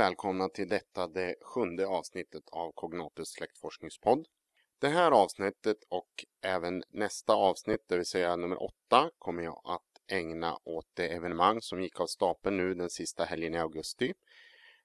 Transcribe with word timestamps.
välkomna 0.00 0.48
till 0.48 0.68
detta 0.68 1.06
det 1.06 1.34
sjunde 1.42 1.86
avsnittet 1.86 2.42
av 2.52 2.72
Cognatus 2.74 3.28
släktforskningspodd. 3.28 4.26
Det 4.78 4.88
här 4.88 5.10
avsnittet 5.10 5.76
och 5.88 6.24
även 6.42 6.82
nästa 6.88 7.32
avsnitt, 7.32 7.80
det 7.88 7.96
vill 7.96 8.06
säga 8.06 8.36
nummer 8.36 8.62
åtta, 8.62 9.10
kommer 9.18 9.42
jag 9.42 9.60
att 9.64 10.12
ägna 10.12 10.58
åt 10.64 10.86
det 10.94 11.08
evenemang 11.08 11.62
som 11.62 11.82
gick 11.82 12.00
av 12.00 12.06
stapeln 12.06 12.56
nu 12.56 12.74
den 12.74 12.90
sista 12.90 13.24
helgen 13.24 13.54
i 13.54 13.58
augusti. 13.58 14.12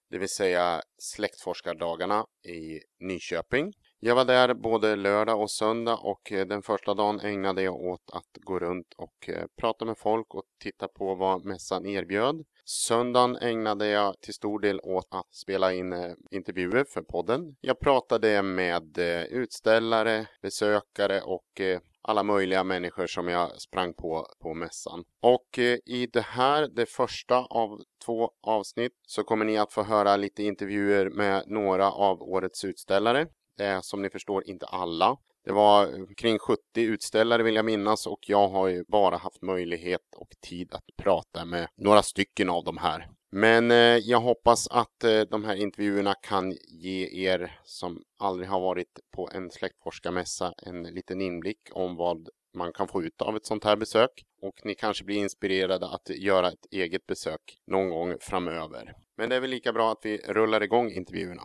Det 0.10 0.18
vill 0.18 0.30
säga 0.30 0.82
släktforskardagarna 0.98 2.26
i 2.48 2.80
Nyköping. 3.00 3.74
Jag 4.00 4.16
var 4.16 4.26
där 4.26 4.54
både 4.54 4.96
lördag 4.96 5.42
och 5.42 5.52
söndag 5.52 5.96
och 5.96 6.32
eh, 6.32 6.46
den 6.46 6.62
första 6.62 6.94
dagen 6.94 7.20
ägnade 7.20 7.62
jag 7.62 7.76
åt 7.76 8.10
att 8.14 8.44
gå 8.44 8.60
runt 8.60 8.94
och 8.98 9.30
eh, 9.30 9.46
prata 9.62 9.86
med 9.86 9.98
folk 9.98 10.36
och 10.36 10.44
titta 10.64 10.88
på 10.88 11.16
vad 11.16 11.46
mässan 11.46 11.86
erbjöd. 11.86 12.44
Söndagen 12.66 13.36
ägnade 13.36 13.88
jag 13.88 14.22
till 14.22 14.34
stor 14.34 14.60
del 14.60 14.80
åt 14.84 15.08
att 15.10 15.36
spela 15.36 15.74
in 15.74 15.94
eh, 15.94 16.12
intervjuer 16.32 16.86
för 16.94 17.02
podden. 17.02 17.56
Jag 17.62 17.80
pratade 17.80 18.42
med 18.42 18.98
utställare, 19.30 20.28
besökare 20.42 21.22
och 21.22 21.62
alla 22.02 22.24
möjliga 22.24 22.64
människor 22.64 23.08
som 23.08 23.28
jag 23.28 23.62
sprang 23.62 23.94
på 23.94 24.28
på 24.42 24.54
mässan. 24.54 25.04
Och 25.22 25.60
i 25.86 26.08
det 26.14 26.26
här, 26.26 26.68
det 26.68 26.86
första 26.86 27.38
av 27.38 27.80
två 28.06 28.32
avsnitt, 28.42 28.94
så 29.08 29.24
kommer 29.24 29.46
ni 29.46 29.58
att 29.58 29.74
få 29.74 29.84
höra 29.84 30.16
lite 30.18 30.44
intervjuer 30.44 31.10
med 31.10 31.44
några 31.48 31.92
av 31.92 32.22
årets 32.22 32.66
utställare. 32.66 33.28
Det 33.58 33.66
är 33.66 33.82
som 33.82 34.02
ni 34.02 34.10
förstår 34.10 34.48
inte 34.48 34.66
alla. 34.66 35.18
Det 35.46 35.52
var 35.52 35.84
eh, 35.84 36.06
kring 36.18 36.40
70 36.40 36.60
utställare 36.76 37.44
vill 37.44 37.56
jag 37.56 37.66
minnas 37.66 38.08
och 38.08 38.20
jag 38.28 38.48
har 38.48 38.68
ju 38.68 38.84
bara 38.88 39.18
haft 39.18 39.42
möjlighet 39.42 40.16
och 40.18 40.30
tid 40.42 40.74
att 40.74 40.86
prata 40.98 41.46
med 41.46 41.68
några 41.78 42.04
stycken 42.04 42.50
av 42.50 42.64
de 42.64 42.78
här. 42.78 43.08
Men 43.32 43.72
eh, 43.72 43.78
jag 43.98 44.20
hoppas 44.20 44.68
att 44.68 45.04
eh, 45.04 45.22
de 45.22 45.44
här 45.44 45.56
intervjuerna 45.56 46.14
kan 46.22 46.52
ge 46.68 47.28
er 47.28 47.60
som 47.64 48.02
aldrig 48.20 48.50
har 48.50 48.60
varit 48.60 49.00
på 49.16 49.30
en 49.34 49.52
släktforskarmässa 49.52 50.54
en 50.58 50.84
liten 50.84 51.22
inblick 51.22 51.60
om 51.72 51.96
vad 51.96 52.30
man 52.58 52.74
kan 52.74 52.88
få 52.88 53.04
ut 53.04 53.22
av 53.22 53.36
ett 53.36 53.46
sånt 53.46 53.64
här 53.64 53.76
besök. 53.76 54.12
Och 54.42 54.56
ni 54.64 54.76
kanske 54.76 55.04
blir 55.04 55.18
inspirerade 55.18 55.88
att 55.88 56.10
göra 56.10 56.48
ett 56.48 56.66
eget 56.72 57.06
besök 57.06 57.58
någon 57.68 57.90
gång 57.90 58.16
framöver. 58.22 58.94
Men 59.18 59.30
det 59.30 59.36
är 59.36 59.40
väl 59.40 59.50
lika 59.50 59.74
bra 59.74 59.92
att 59.92 60.06
vi 60.06 60.18
rullar 60.18 60.64
igång 60.64 60.92
intervjuerna. 60.92 61.44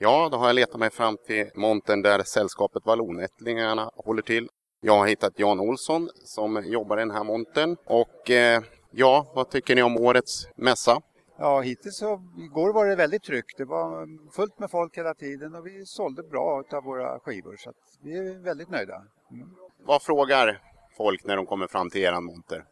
Ja, 0.00 0.28
då 0.32 0.38
har 0.38 0.46
jag 0.46 0.54
letat 0.54 0.80
mig 0.80 0.90
fram 0.90 1.16
till 1.26 1.50
montern 1.54 2.02
där 2.02 2.22
sällskapet 2.22 2.86
Vallonättlingarna 2.86 3.90
håller 3.96 4.22
till. 4.22 4.48
Jag 4.80 4.98
har 4.98 5.06
hittat 5.06 5.38
Jan 5.38 5.60
Olsson 5.60 6.08
som 6.14 6.64
jobbar 6.64 6.96
i 6.96 7.00
den 7.00 7.10
här 7.10 7.24
montern. 7.24 7.76
Och 7.84 8.30
eh, 8.30 8.62
ja, 8.90 9.32
vad 9.34 9.50
tycker 9.50 9.74
ni 9.74 9.82
om 9.82 9.96
årets 9.96 10.48
mässa? 10.56 11.00
Ja, 11.38 11.60
hittills 11.60 11.96
så, 11.96 12.22
igår 12.38 12.72
var 12.72 12.86
det 12.86 12.96
väldigt 12.96 13.22
tryggt. 13.22 13.58
Det 13.58 13.64
var 13.64 14.08
fullt 14.32 14.58
med 14.58 14.70
folk 14.70 14.98
hela 14.98 15.14
tiden 15.14 15.54
och 15.54 15.66
vi 15.66 15.86
sålde 15.86 16.22
bra 16.22 16.64
av 16.72 16.84
våra 16.84 17.20
skivor 17.20 17.56
så 17.56 17.72
vi 18.02 18.18
är 18.18 18.44
väldigt 18.44 18.70
nöjda. 18.70 19.02
Mm. 19.30 19.48
Vad 19.86 20.02
frågar 20.02 20.62
folk 20.96 21.24
när 21.24 21.36
de 21.36 21.46
kommer 21.46 21.66
fram 21.66 21.90
till 21.90 22.00
eran 22.00 22.24
monter? 22.24 22.64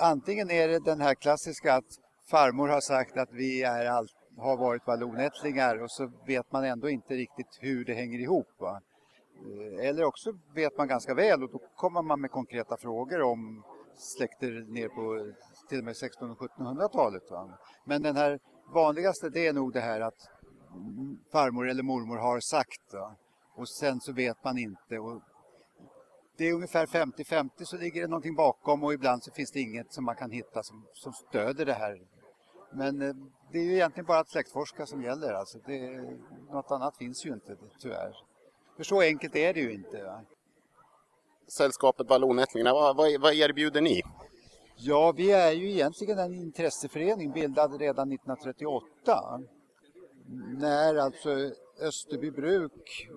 Antingen 0.00 0.50
är 0.50 0.68
det 0.68 0.78
den 0.78 1.00
här 1.00 1.14
klassiska 1.14 1.74
att 1.74 1.98
farmor 2.30 2.68
har 2.68 2.80
sagt 2.80 3.16
att 3.16 3.32
vi 3.32 3.62
är 3.62 3.86
allt 3.86 4.12
har 4.38 4.56
varit 4.56 4.86
vallonättlingar 4.86 5.82
och 5.82 5.90
så 5.90 6.10
vet 6.26 6.52
man 6.52 6.64
ändå 6.64 6.88
inte 6.88 7.14
riktigt 7.14 7.58
hur 7.60 7.84
det 7.84 7.94
hänger 7.94 8.18
ihop. 8.18 8.48
Va? 8.58 8.80
Eh, 9.46 9.88
eller 9.88 10.04
också 10.04 10.32
vet 10.54 10.78
man 10.78 10.88
ganska 10.88 11.14
väl 11.14 11.42
och 11.42 11.50
då 11.50 11.60
kommer 11.76 12.02
man 12.02 12.20
med 12.20 12.30
konkreta 12.30 12.76
frågor 12.76 13.22
om 13.22 13.64
släkter 13.96 14.72
ner 14.72 14.88
på 14.88 15.32
till 15.68 15.78
och 15.78 15.84
med 15.84 15.90
1600 15.90 16.36
och 16.40 16.50
1700-talet. 16.50 17.22
Men 17.84 18.02
den 18.02 18.16
här 18.16 18.38
vanligaste 18.74 19.28
det 19.28 19.46
är 19.46 19.52
nog 19.52 19.72
det 19.72 19.80
här 19.80 20.00
att 20.00 20.28
farmor 21.32 21.68
eller 21.68 21.82
mormor 21.82 22.16
har 22.16 22.40
sagt 22.40 22.92
va? 22.92 23.16
och 23.54 23.68
sen 23.68 24.00
så 24.00 24.12
vet 24.12 24.44
man 24.44 24.58
inte. 24.58 24.98
Och 24.98 25.22
det 26.36 26.48
är 26.48 26.52
ungefär 26.52 26.86
50-50 26.86 27.50
så 27.64 27.76
ligger 27.76 28.02
det 28.02 28.08
någonting 28.08 28.34
bakom 28.34 28.84
och 28.84 28.94
ibland 28.94 29.22
så 29.22 29.32
finns 29.32 29.50
det 29.50 29.60
inget 29.60 29.92
som 29.92 30.04
man 30.04 30.16
kan 30.16 30.30
hitta 30.30 30.62
som, 30.62 30.86
som 30.92 31.12
stöder 31.12 31.66
det 31.66 31.72
här 31.72 31.98
men 32.74 33.02
eh, 33.02 33.14
det 33.52 33.58
är 33.58 33.62
ju 33.62 33.74
egentligen 33.74 34.06
bara 34.06 34.18
att 34.18 34.28
släktforska 34.28 34.86
som 34.86 35.02
gäller. 35.02 35.32
Alltså 35.32 35.58
det, 35.66 36.00
något 36.50 36.70
annat 36.70 36.96
finns 36.96 37.26
ju 37.26 37.32
inte 37.32 37.56
tyvärr. 37.80 38.16
För 38.76 38.84
så 38.84 39.00
enkelt 39.00 39.36
är 39.36 39.54
det 39.54 39.60
ju 39.60 39.72
inte. 39.72 40.02
Va? 40.02 40.20
Sällskapet 41.48 42.08
Vallonättlingarna, 42.08 42.72
vad, 42.72 42.96
vad, 42.96 43.20
vad 43.20 43.34
erbjuder 43.34 43.80
ni? 43.80 44.02
Ja, 44.76 45.12
vi 45.16 45.32
är 45.32 45.52
ju 45.52 45.70
egentligen 45.70 46.18
en 46.18 46.34
intresseförening 46.34 47.32
bildad 47.32 47.80
redan 47.80 48.12
1938. 48.12 49.40
När 50.58 50.94
alltså 50.94 51.50
Österbybruk 51.80 53.08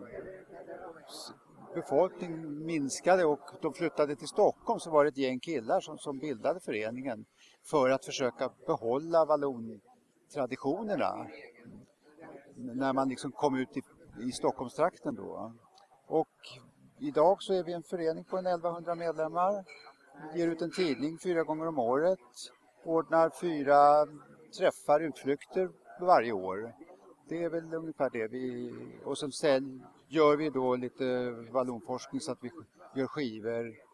befolkning 1.75 2.65
minskade 2.65 3.25
och 3.25 3.39
de 3.61 3.73
flyttade 3.73 4.15
till 4.15 4.27
Stockholm 4.27 4.79
så 4.79 4.89
var 4.89 5.03
det 5.03 5.09
ett 5.09 5.17
gäng 5.17 5.39
killar 5.39 5.79
som, 5.79 5.97
som 5.97 6.19
bildade 6.19 6.59
föreningen 6.59 7.25
för 7.69 7.89
att 7.89 8.05
försöka 8.05 8.49
behålla 8.67 9.25
vallontraditionerna 9.25 11.27
när 12.55 12.93
man 12.93 13.09
liksom 13.09 13.31
kom 13.31 13.55
ut 13.55 13.77
i, 13.77 13.81
i 14.27 14.31
Stockholmstrakten 14.31 15.15
då. 15.15 15.53
Och 16.07 16.37
idag 16.99 17.43
så 17.43 17.53
är 17.53 17.63
vi 17.63 17.73
en 17.73 17.83
förening 17.83 18.23
på 18.23 18.37
en 18.37 18.47
1100 18.47 18.95
medlemmar, 18.95 19.65
Vi 20.33 20.39
ger 20.39 20.47
ut 20.47 20.61
en 20.61 20.71
tidning 20.71 21.17
fyra 21.17 21.43
gånger 21.43 21.67
om 21.67 21.79
året, 21.79 22.19
ordnar 22.83 23.29
fyra 23.41 24.07
träffar, 24.57 24.99
utflykter 24.99 25.69
varje 25.99 26.31
år. 26.31 26.73
Det 27.29 27.43
är 27.43 27.49
väl 27.49 27.73
ungefär 27.73 28.09
det 28.09 28.27
vi... 28.27 28.73
Och 29.05 29.17
sen 29.17 29.83
gör 30.07 30.37
vi 30.37 30.49
då 30.49 30.75
lite 30.75 31.31
vallonforskning 31.51 32.21
så 32.21 32.31
att 32.31 32.37
vi 32.41 32.51
gör 32.95 33.07
skivor 33.07 33.86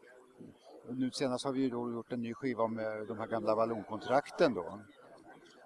nu 0.89 1.11
senast 1.11 1.45
har 1.45 1.51
vi 1.51 1.69
då 1.69 1.91
gjort 1.91 2.11
en 2.11 2.21
ny 2.21 2.33
skiva 2.33 2.67
med 2.67 3.07
de 3.07 3.17
här 3.17 3.27
gamla 3.27 3.55
vallonkontrakten 3.55 4.53
då. 4.53 4.79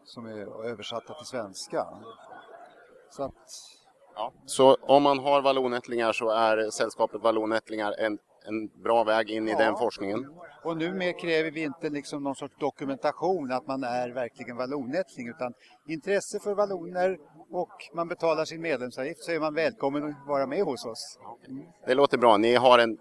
Som 0.03 0.25
är 0.25 0.65
översatta 0.65 1.13
till 1.13 1.25
svenska. 1.25 1.85
Så 3.09 3.23
att... 3.23 3.33
Ja. 4.15 4.33
Så 4.45 4.75
om 4.81 5.03
man 5.03 5.19
har 5.19 5.41
vallonättlingar 5.41 6.11
så 6.11 6.29
är 6.29 6.69
sällskapet 6.69 7.21
vallonättlingar 7.21 7.93
en, 7.97 8.17
en 8.45 8.67
bra 8.83 9.03
väg 9.03 9.29
in 9.29 9.47
i 9.47 9.51
ja. 9.51 9.57
den 9.57 9.75
forskningen? 9.75 10.29
Och 10.63 10.77
numera 10.77 11.13
kräver 11.13 11.51
vi 11.51 11.63
inte 11.63 11.89
liksom 11.89 12.23
någon 12.23 12.35
sorts 12.35 12.55
dokumentation 12.59 13.51
att 13.51 13.67
man 13.67 13.83
är 13.83 14.09
verkligen 14.09 14.57
vallonättling 14.57 15.29
utan 15.29 15.53
intresse 15.87 16.39
för 16.39 16.55
valloner 16.55 17.17
och 17.51 17.73
man 17.93 18.07
betalar 18.07 18.45
sin 18.45 18.61
medlemsavgift 18.61 19.23
så 19.23 19.31
är 19.31 19.39
man 19.39 19.53
välkommen 19.53 20.03
att 20.03 20.27
vara 20.27 20.47
med 20.47 20.63
hos 20.63 20.85
oss. 20.85 21.19
Mm. 21.47 21.63
Det 21.85 21.93
låter 21.93 22.17
bra. 22.17 22.37
Ni 22.37 22.55
har 22.55 22.79
en 22.79 22.97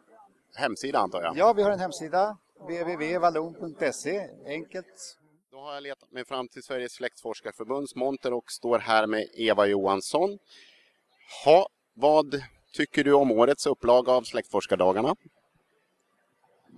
hemsida 0.56 0.98
antar 0.98 1.22
jag? 1.22 1.36
Ja, 1.36 1.52
vi 1.52 1.62
har 1.62 1.70
en 1.70 1.78
hemsida, 1.78 2.38
www.vallon.se, 2.60 4.28
enkelt. 4.46 5.18
Då 5.50 5.60
har 5.60 5.74
jag 5.74 5.82
letat 5.82 6.12
mig 6.12 6.24
fram 6.24 6.48
till 6.48 6.62
Sveriges 6.62 6.92
släktforskarförbunds 6.92 7.94
monter 7.94 8.32
och 8.32 8.50
står 8.50 8.78
här 8.78 9.06
med 9.06 9.28
Eva 9.34 9.66
Johansson. 9.66 10.38
Ha, 11.44 11.68
vad 11.94 12.42
tycker 12.72 13.04
du 13.04 13.12
om 13.12 13.30
årets 13.30 13.66
upplaga 13.66 14.12
av 14.12 14.22
Släktforskardagarna? 14.22 15.16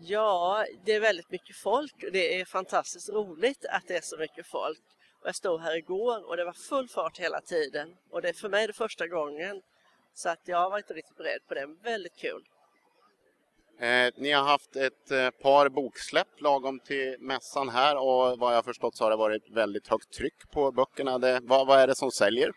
Ja, 0.00 0.64
det 0.84 0.92
är 0.92 1.00
väldigt 1.00 1.30
mycket 1.30 1.56
folk 1.56 2.02
och 2.04 2.12
det 2.12 2.40
är 2.40 2.44
fantastiskt 2.44 3.08
roligt 3.08 3.64
att 3.64 3.88
det 3.88 3.96
är 3.96 4.00
så 4.00 4.16
mycket 4.16 4.46
folk. 4.46 4.82
jag 5.24 5.34
stod 5.34 5.60
här 5.60 5.76
igår 5.76 6.28
och 6.28 6.36
det 6.36 6.44
var 6.44 6.52
full 6.52 6.88
fart 6.88 7.18
hela 7.18 7.40
tiden 7.40 7.96
och 8.10 8.22
det 8.22 8.28
är 8.28 8.32
för 8.32 8.48
mig 8.48 8.66
det 8.66 8.72
första 8.72 9.06
gången. 9.06 9.62
Så 10.14 10.28
att 10.28 10.40
jag 10.44 10.70
var 10.70 10.78
inte 10.78 10.94
riktigt 10.94 11.16
beredd 11.16 11.46
på 11.48 11.54
det. 11.54 11.66
Väldigt 11.82 12.16
kul. 12.16 12.44
Eh, 13.80 14.12
ni 14.16 14.32
har 14.32 14.44
haft 14.44 14.76
ett 14.76 15.10
eh, 15.10 15.30
par 15.30 15.68
boksläpp 15.68 16.40
lagom 16.40 16.80
till 16.80 17.16
mässan 17.18 17.68
här 17.68 17.96
och 17.96 18.38
vad 18.38 18.56
jag 18.56 18.64
förstått 18.64 18.96
så 18.96 19.04
har 19.04 19.10
det 19.10 19.16
varit 19.16 19.50
väldigt 19.50 19.88
högt 19.88 20.12
tryck 20.12 20.50
på 20.50 20.72
böckerna. 20.72 21.18
Det, 21.18 21.40
vad, 21.42 21.66
vad 21.66 21.80
är 21.80 21.86
det 21.86 21.94
som 21.94 22.10
säljer? 22.10 22.48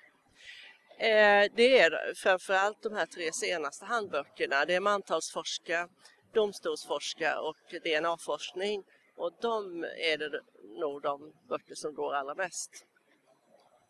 Eh, 0.97 1.51
det 1.56 1.79
är 1.79 2.13
framförallt 2.15 2.83
de 2.83 2.95
här 2.95 3.06
tre 3.06 3.33
senaste 3.33 3.85
handböckerna. 3.85 4.65
Det 4.65 4.75
är 4.75 4.79
mantalsforska, 4.79 5.88
domstolsforska 6.33 7.39
och 7.39 7.57
DNA-forskning. 7.83 8.83
Och 9.15 9.31
de 9.41 9.83
är 9.83 10.17
det 10.17 10.41
nog 10.79 11.01
de 11.01 11.33
böcker 11.50 11.75
som 11.75 11.94
går 11.94 12.13
allra 12.13 12.35
mest. 12.35 12.85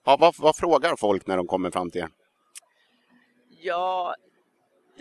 Ja, 0.06 0.18
vad, 0.19 0.36
vad 0.38 0.56
frågar 0.56 0.95
folk 0.95 1.27
när 1.27 1.38
de 1.38 1.48
kommer 1.48 1.72
fram 1.72 1.92
till 1.92 2.01
er? 2.01 2.10
Ja, 3.50 4.16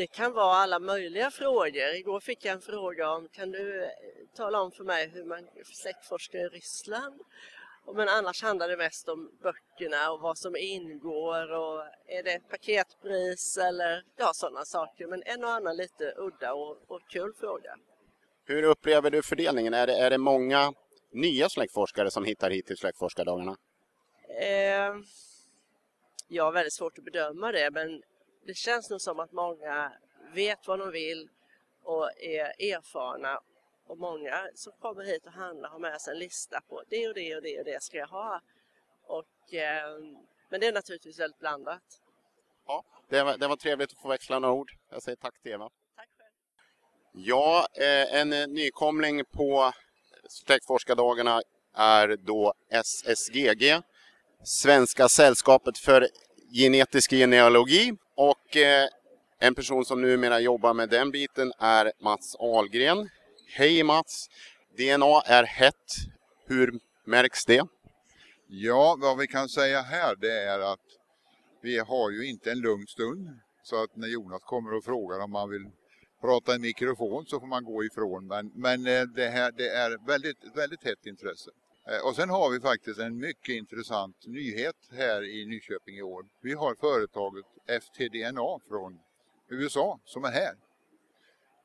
det 0.01 0.07
kan 0.07 0.33
vara 0.33 0.55
alla 0.55 0.79
möjliga 0.79 1.31
frågor. 1.31 1.95
Igår 1.95 2.21
fick 2.21 2.45
jag 2.45 2.53
en 2.53 2.61
fråga 2.61 3.11
om 3.11 3.29
kan 3.29 3.51
du 3.51 3.85
eh, 3.85 3.91
tala 4.35 4.61
om 4.61 4.73
för 4.73 4.85
mig 4.85 5.09
hur 5.09 5.25
man 5.25 5.49
släktforskar 5.65 6.39
i 6.39 6.49
Ryssland? 6.49 7.21
Men 7.95 8.09
annars 8.09 8.43
handlar 8.43 8.69
det 8.69 8.77
mest 8.77 9.09
om 9.09 9.31
böckerna 9.43 10.13
och 10.13 10.21
vad 10.21 10.39
som 10.39 10.57
ingår 10.57 11.53
och 11.53 11.85
är 12.07 12.23
det 12.23 12.41
paketpris 12.51 13.57
eller 13.57 14.05
ja, 14.17 14.31
sådana 14.35 14.65
saker. 14.65 15.07
Men 15.07 15.23
en 15.27 15.45
och 15.45 15.51
annan 15.51 15.77
lite 15.77 16.15
udda 16.17 16.53
och, 16.53 16.79
och 16.87 17.01
kul 17.09 17.33
fråga. 17.41 17.77
Hur 18.45 18.63
upplever 18.63 19.11
du 19.11 19.23
fördelningen? 19.23 19.75
Är 19.75 19.87
det, 19.87 19.95
är 19.95 20.11
det 20.11 20.19
många 20.19 20.73
nya 21.13 21.49
släktforskare 21.49 22.11
som 22.11 22.25
hittar 22.25 22.51
hit 22.51 22.67
till 22.67 22.77
släktforskardagarna? 22.77 23.57
Eh, 24.41 24.95
jag 26.29 26.45
har 26.45 26.53
väldigt 26.53 26.73
svårt 26.73 26.99
att 26.99 27.05
bedöma 27.05 27.53
det 27.53 27.71
men 27.71 28.03
det 28.47 28.55
känns 28.55 28.91
nog 28.91 29.01
som 29.01 29.21
att 29.21 29.33
många 29.33 29.93
vet 30.35 30.69
vad 30.69 30.79
de 30.79 30.91
vill 30.91 31.29
och 31.83 32.11
är 32.17 32.73
erfarna 32.75 33.41
och 33.87 33.99
många 33.99 34.49
som 34.55 34.73
kommer 34.81 35.05
hit 35.05 35.27
och 35.27 35.33
handlar 35.33 35.69
har 35.69 35.79
med 35.79 36.01
sig 36.01 36.13
en 36.13 36.19
lista 36.19 36.61
på 36.69 36.83
det 36.89 37.09
och 37.09 37.15
det 37.15 37.37
och 37.37 37.43
det 37.43 37.59
och 37.59 37.65
det 37.65 37.83
ska 37.83 37.97
jag 37.97 38.07
ha. 38.07 38.41
Och, 39.03 39.55
eh, 39.55 39.99
men 40.49 40.61
det 40.61 40.67
är 40.67 40.73
naturligtvis 40.73 41.19
väldigt 41.19 41.39
blandat. 41.39 41.83
Ja, 42.67 42.85
det 43.09 43.23
var, 43.23 43.37
det 43.39 43.49
var 43.49 43.57
trevligt 43.57 43.93
att 43.93 44.03
få 44.03 44.09
växla 44.09 44.39
några 44.39 44.55
ord. 44.55 44.73
Jag 44.91 45.03
säger 45.03 45.17
tack 45.17 45.43
till 45.43 45.53
Eva. 45.53 45.71
Tack 45.97 46.09
själv. 46.19 46.31
Ja, 47.13 47.67
eh, 47.75 48.21
en 48.21 48.31
nykomling 48.31 49.25
på 49.25 49.73
Släktforskardagarna 50.29 51.43
är 51.75 52.17
då 52.17 52.55
SSGG, 52.71 53.83
Svenska 54.45 55.09
sällskapet 55.09 55.79
för 55.79 56.09
genetisk 56.53 57.11
genealogi 57.11 57.97
och 58.21 58.57
eh, 58.57 58.89
en 59.39 59.55
person 59.55 59.85
som 59.85 60.01
numera 60.01 60.41
jobbar 60.41 60.75
med 60.75 60.89
den 60.89 61.11
biten 61.11 61.53
är 61.59 61.93
Mats 62.01 62.37
Ahlgren. 62.39 63.09
Hej 63.47 63.83
Mats! 63.83 64.29
DNA 64.77 65.21
är 65.27 65.45
hett. 65.45 65.95
Hur 66.47 66.81
märks 67.05 67.45
det? 67.45 67.67
Ja, 68.49 68.97
vad 69.01 69.19
vi 69.19 69.27
kan 69.27 69.49
säga 69.49 69.81
här 69.81 70.17
det 70.17 70.43
är 70.43 70.73
att 70.73 70.87
vi 71.63 71.79
har 71.79 72.11
ju 72.11 72.27
inte 72.27 72.51
en 72.51 72.59
lugn 72.59 72.87
stund. 72.87 73.29
Så 73.63 73.83
att 73.83 73.97
när 73.97 74.09
Jonas 74.09 74.43
kommer 74.43 74.75
och 74.75 74.85
frågar 74.85 75.21
om 75.21 75.31
man 75.31 75.51
vill 75.51 75.71
prata 76.21 76.55
i 76.55 76.59
mikrofon 76.59 77.27
så 77.27 77.41
får 77.41 77.47
man 77.47 77.65
gå 77.65 77.85
ifrån. 77.85 78.27
Men, 78.27 78.53
men 78.55 78.87
eh, 78.87 79.03
det 79.03 79.29
här 79.29 79.53
det 79.53 79.69
är 79.69 80.07
väldigt, 80.07 80.39
väldigt 80.55 80.85
hett 80.85 81.07
intresse. 81.07 81.51
Eh, 81.91 82.07
och 82.07 82.17
sen 82.17 82.31
har 82.31 82.51
vi 82.51 82.61
faktiskt 82.61 83.01
en 83.01 83.17
mycket 83.19 83.55
intressant 83.55 84.17
nyhet 84.27 84.77
här 84.93 85.25
i 85.25 85.47
Nyköping 85.47 85.97
i 85.97 86.03
år. 86.03 86.25
Vi 86.43 86.53
har 86.53 86.75
företaget 86.75 87.45
FTDNA 87.81 88.59
från 88.69 89.01
USA 89.49 89.99
som 90.05 90.25
är 90.25 90.31
här. 90.31 90.55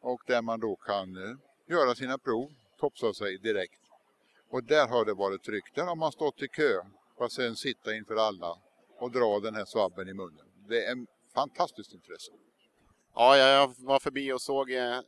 Och 0.01 0.21
där 0.27 0.41
man 0.41 0.59
då 0.59 0.75
kan 0.75 1.15
eh, 1.15 1.35
göra 1.67 1.95
sina 1.95 2.17
prov, 2.17 2.51
topsa 2.79 3.13
sig 3.13 3.37
direkt. 3.37 3.79
Och 4.49 4.63
där 4.63 4.87
har 4.87 5.05
det 5.05 5.13
varit 5.13 5.43
tryck. 5.43 5.75
Där 5.75 5.83
har 5.83 5.95
man 5.95 6.11
stått 6.11 6.41
i 6.41 6.47
kö 6.47 6.81
för 7.17 7.25
att 7.25 7.31
sen 7.31 7.55
sitta 7.55 7.95
inför 7.95 8.15
alla 8.15 8.57
och 8.99 9.11
dra 9.11 9.39
den 9.39 9.55
här 9.55 9.65
svabben 9.65 10.09
i 10.09 10.13
munnen. 10.13 10.45
Det 10.69 10.85
är 10.85 11.05
fantastiskt 11.33 11.93
intresse. 11.93 12.31
Ja, 13.15 13.37
jag 13.37 13.73
var 13.77 13.99
förbi 13.99 14.31
och 14.31 14.41
såg 14.41 14.71
eh, 14.71 14.99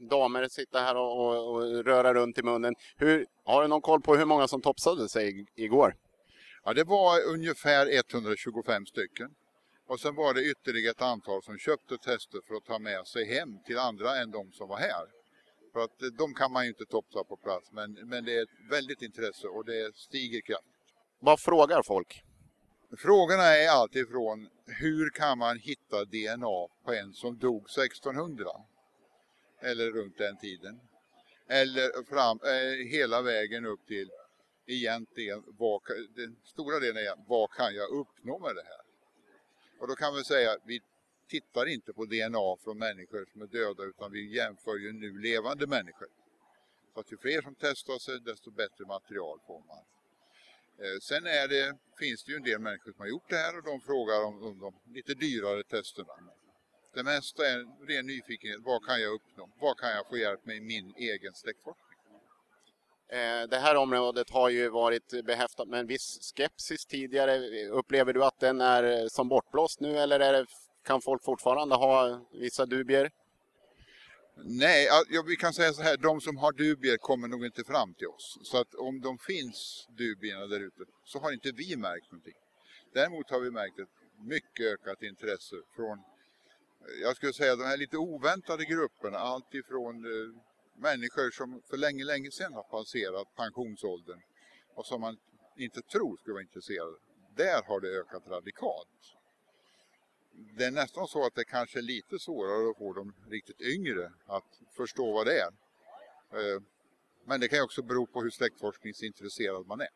damer 0.00 0.48
sitta 0.48 0.80
här 0.80 0.96
och, 0.96 1.26
och, 1.26 1.54
och, 1.54 1.84
röra 1.84 2.14
runt 2.14 2.38
i 2.38 2.42
munnen. 2.42 2.74
Hur, 2.96 3.26
har 3.44 3.62
du 3.62 3.68
någon 3.68 3.80
koll 3.80 4.00
på 4.00 4.16
hur 4.16 4.24
många 4.24 4.48
som 4.48 4.62
topsade 4.62 5.08
sig 5.08 5.46
igår? 5.54 5.96
Ja, 6.64 6.72
det 6.72 6.84
var 6.84 7.24
ungefär 7.26 7.98
125 7.98 8.86
stycken. 8.86 9.34
Och 9.86 10.00
sen 10.00 10.14
var 10.14 10.34
det 10.34 10.44
ytterligare 10.44 10.90
ett 10.90 11.02
antal 11.02 11.42
som 11.42 11.58
köpte 11.58 11.98
tester 11.98 12.40
för 12.46 12.54
att 12.54 12.64
ta 12.64 12.78
med 12.78 13.06
sig 13.06 13.24
hem 13.24 13.58
till 13.66 13.78
andra 13.78 14.16
än 14.16 14.30
de 14.30 14.52
som 14.52 14.68
var 14.68 14.76
här. 14.76 15.06
För 15.72 15.80
att 15.84 16.02
eh, 16.02 16.08
de 16.08 16.34
kan 16.34 16.52
man 16.52 16.62
ju 16.64 16.68
inte 16.68 16.86
topsa 16.86 17.24
på 17.24 17.36
plats, 17.36 17.72
men, 17.72 17.92
men 17.92 18.24
det 18.24 18.36
är 18.36 18.42
ett 18.42 18.70
väldigt 18.70 19.02
intresse 19.02 19.46
och 19.46 19.64
det 19.64 19.96
stiger 19.96 20.40
kraftigt. 20.40 20.72
Vad 21.18 21.40
frågar 21.40 21.82
folk? 21.82 22.22
Frågorna 22.98 23.42
är 23.42 23.68
alltifrån 23.68 24.48
hur 24.66 25.10
kan 25.10 25.38
man 25.38 25.58
hitta 25.58 26.04
DNA 26.04 26.68
på 26.84 26.92
en 26.92 27.12
som 27.12 27.38
dog 27.38 27.62
1600? 27.62 28.50
Eller 29.62 29.90
runt 29.90 30.18
den 30.18 30.36
tiden. 30.36 30.80
Eller 31.48 32.04
fram, 32.04 32.38
eh, 32.42 32.88
hela 32.90 33.22
vägen 33.22 33.66
upp 33.66 33.86
till 33.86 34.10
egentligen, 34.66 35.42
vad, 35.46 35.82
den 36.16 36.36
stora 36.44 36.80
delen 36.80 36.96
är 36.96 37.28
vad 37.28 37.50
kan 37.50 37.74
jag 37.74 37.90
uppnå 37.90 38.38
med 38.38 38.54
det 38.54 38.62
här? 38.62 38.85
Och 39.78 39.88
då 39.88 39.94
kan 39.94 40.14
vi 40.14 40.24
säga 40.24 40.52
att 40.52 40.62
vi 40.64 40.80
tittar 41.28 41.66
inte 41.66 41.92
på 41.92 42.04
DNA 42.04 42.56
från 42.64 42.78
människor 42.78 43.26
som 43.32 43.42
är 43.42 43.46
döda 43.46 43.84
utan 43.84 44.12
vi 44.12 44.36
jämför 44.36 44.76
ju 44.76 44.92
nu 44.92 45.18
levande 45.18 45.66
människor. 45.66 46.08
Så 46.94 47.00
att 47.00 47.12
ju 47.12 47.16
fler 47.16 47.42
som 47.42 47.54
testar 47.54 47.98
sig 47.98 48.20
desto 48.20 48.50
bättre 48.50 48.84
material 48.86 49.38
får 49.46 49.62
man. 49.68 49.84
Eh, 50.78 50.98
sen 51.02 51.26
är 51.26 51.48
det, 51.48 51.76
finns 51.98 52.24
det 52.24 52.32
ju 52.32 52.36
en 52.36 52.42
del 52.42 52.58
människor 52.58 52.92
som 52.92 53.00
har 53.00 53.06
gjort 53.06 53.28
det 53.28 53.36
här 53.36 53.56
och 53.56 53.64
de 53.64 53.80
frågar 53.80 54.24
om, 54.24 54.42
om 54.42 54.58
de 54.58 54.74
lite 54.94 55.14
dyrare 55.14 55.62
testerna. 55.62 56.14
Det 56.94 57.02
mesta 57.02 57.46
är 57.46 57.86
ren 57.86 58.06
nyfikenhet. 58.06 58.60
Vad 58.64 58.86
kan 58.86 59.00
jag 59.00 59.12
uppnå? 59.12 59.50
Vad 59.60 59.78
kan 59.78 59.90
jag 59.90 60.08
få 60.08 60.16
hjälp 60.16 60.46
med 60.46 60.56
i 60.56 60.60
min 60.60 60.94
egen 60.96 61.34
släktforskning? 61.34 61.85
Eh, 63.08 63.48
det 63.48 63.58
här 63.58 63.76
området 63.76 64.30
har 64.30 64.48
ju 64.48 64.68
varit 64.68 65.24
behäftat 65.24 65.68
med 65.68 65.80
en 65.80 65.86
viss 65.86 66.32
skepsis 66.36 66.86
tidigare. 66.86 67.66
Upplever 67.68 68.12
du 68.12 68.24
att 68.24 68.40
den 68.40 68.60
är 68.60 68.82
eh, 68.82 69.06
som 69.08 69.28
bortblåst 69.28 69.80
nu 69.80 69.98
eller 69.98 70.18
det, 70.18 70.46
kan 70.84 71.00
folk 71.00 71.24
fortfarande 71.24 71.74
ha 71.74 72.20
vissa 72.32 72.66
dubier? 72.66 73.10
Nej, 74.44 74.88
ja, 75.10 75.22
vi 75.26 75.36
kan 75.36 75.52
säga 75.52 75.72
så 75.72 75.82
här, 75.82 75.96
de 75.96 76.20
som 76.20 76.36
har 76.36 76.52
dubier 76.52 76.96
kommer 76.96 77.28
nog 77.28 77.44
inte 77.46 77.64
fram 77.64 77.94
till 77.94 78.06
oss. 78.06 78.38
Så 78.42 78.60
att 78.60 78.74
om 78.74 79.00
de 79.00 79.18
finns 79.18 79.88
dubierna 79.98 80.46
där 80.46 80.60
ute 80.60 80.82
så 81.04 81.18
har 81.18 81.32
inte 81.32 81.52
vi 81.52 81.76
märkt 81.76 82.12
någonting. 82.12 82.34
Däremot 82.94 83.30
har 83.30 83.40
vi 83.40 83.50
märkt 83.50 83.78
ett 83.78 83.88
mycket 84.18 84.66
ökat 84.66 85.02
intresse 85.02 85.56
från, 85.76 86.02
jag 87.02 87.16
skulle 87.16 87.32
säga 87.32 87.56
de 87.56 87.64
här 87.64 87.76
lite 87.76 87.96
oväntade 87.96 88.64
grupperna, 88.64 89.18
allt 89.18 89.54
ifrån 89.54 90.04
eh, 90.04 90.40
människor 90.78 91.30
som 91.30 91.62
för 91.70 91.76
länge, 91.76 92.04
länge 92.04 92.30
sedan 92.30 92.52
har 92.52 92.62
passerat 92.62 93.34
pensionsåldern 93.36 94.20
och 94.74 94.86
som 94.86 95.00
man 95.00 95.16
inte 95.56 95.82
tror 95.82 96.16
skulle 96.16 96.34
vara 96.34 96.42
intresserade. 96.42 96.96
Där 97.36 97.62
har 97.62 97.80
det 97.80 97.88
ökat 97.88 98.22
radikalt 98.26 99.16
det 100.58 100.64
är 100.64 100.70
nästan 100.70 101.08
så 101.08 101.26
att 101.26 101.34
det 101.34 101.44
kanske 101.44 101.78
är 101.78 101.82
lite 101.82 102.18
svårare 102.18 102.70
att 102.70 102.78
få 102.78 102.92
de 102.92 103.14
riktigt 103.30 103.60
yngre 103.60 104.12
att 104.26 104.60
förstå 104.76 105.12
vad 105.12 105.26
det 105.26 105.40
är. 105.40 105.50
Eh, 106.32 106.62
men 107.24 107.40
det 107.40 107.48
kan 107.48 107.58
ju 107.58 107.62
också 107.62 107.82
bero 107.82 108.06
på 108.06 108.22
hur 108.22 108.30
släktforskningsintresserad 108.30 109.66
man 109.66 109.80
är. 109.80 109.88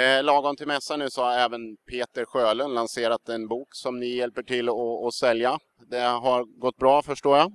Eh, 0.00 0.24
lagom 0.24 0.56
till 0.56 0.66
mässan 0.66 0.98
nu 0.98 1.10
så 1.10 1.22
har 1.22 1.32
även 1.32 1.76
Peter 1.76 2.24
Sjölund 2.24 2.74
lanserat 2.74 3.28
en 3.28 3.48
bok 3.48 3.68
som 3.74 4.00
ni 4.00 4.06
hjälper 4.06 4.42
till 4.42 4.68
att, 4.68 5.06
att 5.06 5.14
sälja. 5.14 5.58
Det 5.86 6.00
har 6.00 6.44
gått 6.44 6.76
bra 6.76 7.02
förstår 7.02 7.36
jag? 7.36 7.52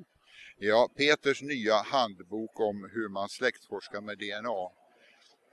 Ja, 0.62 0.90
Peters 0.96 1.42
nya 1.42 1.76
handbok 1.76 2.60
om 2.60 2.90
hur 2.94 3.10
man 3.10 3.30
släktforskar 3.30 4.02
med 4.02 4.18
DNA 4.18 4.62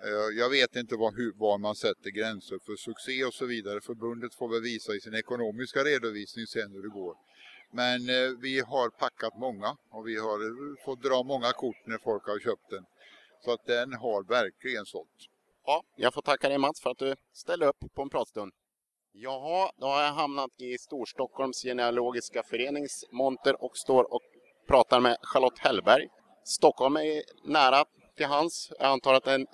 eh, 0.06 0.38
jag 0.38 0.50
vet 0.50 0.76
inte 0.76 0.96
var, 0.96 1.12
hur, 1.16 1.32
var 1.32 1.58
man 1.58 1.74
sätter 1.74 2.10
gränser 2.10 2.58
för 2.66 2.76
succé 2.76 3.24
och 3.24 3.34
så 3.34 3.46
vidare. 3.46 3.80
Förbundet 3.80 4.34
får 4.34 4.48
väl 4.48 4.62
visa 4.62 4.94
i 4.94 5.00
sin 5.00 5.14
ekonomiska 5.14 5.84
redovisning 5.84 6.46
sen 6.46 6.72
hur 6.72 6.82
det 6.82 6.88
går. 6.88 7.14
Men 7.70 8.08
eh, 8.08 8.30
vi 8.40 8.60
har 8.60 8.88
packat 8.90 9.38
många 9.38 9.76
och 9.90 10.08
vi 10.08 10.16
har 10.16 10.38
eh, 10.46 10.84
fått 10.84 11.02
dra 11.02 11.22
många 11.22 11.52
kort 11.52 11.86
när 11.86 11.98
folk 11.98 12.26
har 12.26 12.38
köpt 12.38 12.70
den. 12.70 12.84
Så 13.44 13.52
att 13.52 13.66
den 13.66 13.92
har 13.92 14.22
verkligen 14.28 14.86
sålt. 14.86 15.18
Ja, 15.66 15.82
jag 15.96 16.14
får 16.14 16.22
tacka 16.22 16.48
dig 16.48 16.58
Mats 16.58 16.80
för 16.80 16.90
att 16.90 16.98
du 16.98 17.14
ställde 17.32 17.66
upp 17.66 17.94
på 17.94 18.02
en 18.02 18.10
pratstund. 18.10 18.52
Jaha, 19.12 19.70
då 19.76 19.86
har 19.86 20.02
jag 20.02 20.12
hamnat 20.12 20.50
i 20.60 20.78
Storstockholms 20.78 21.62
genealogiska 21.62 22.42
förenings 22.42 23.04
monter 23.10 23.64
och 23.64 23.76
står 23.76 24.14
och 24.14 24.35
pratar 24.66 25.00
med 25.00 25.16
Charlotte 25.22 25.58
Hellberg. 25.58 26.08
Stockholm 26.44 26.96
är 26.96 27.22
nära 27.44 27.84
till 28.16 28.26
hans. 28.26 28.72
Jag 28.78 28.88
antar 28.88 29.14
att 29.14 29.24
det 29.24 29.30
är 29.30 29.34
en 29.34 29.46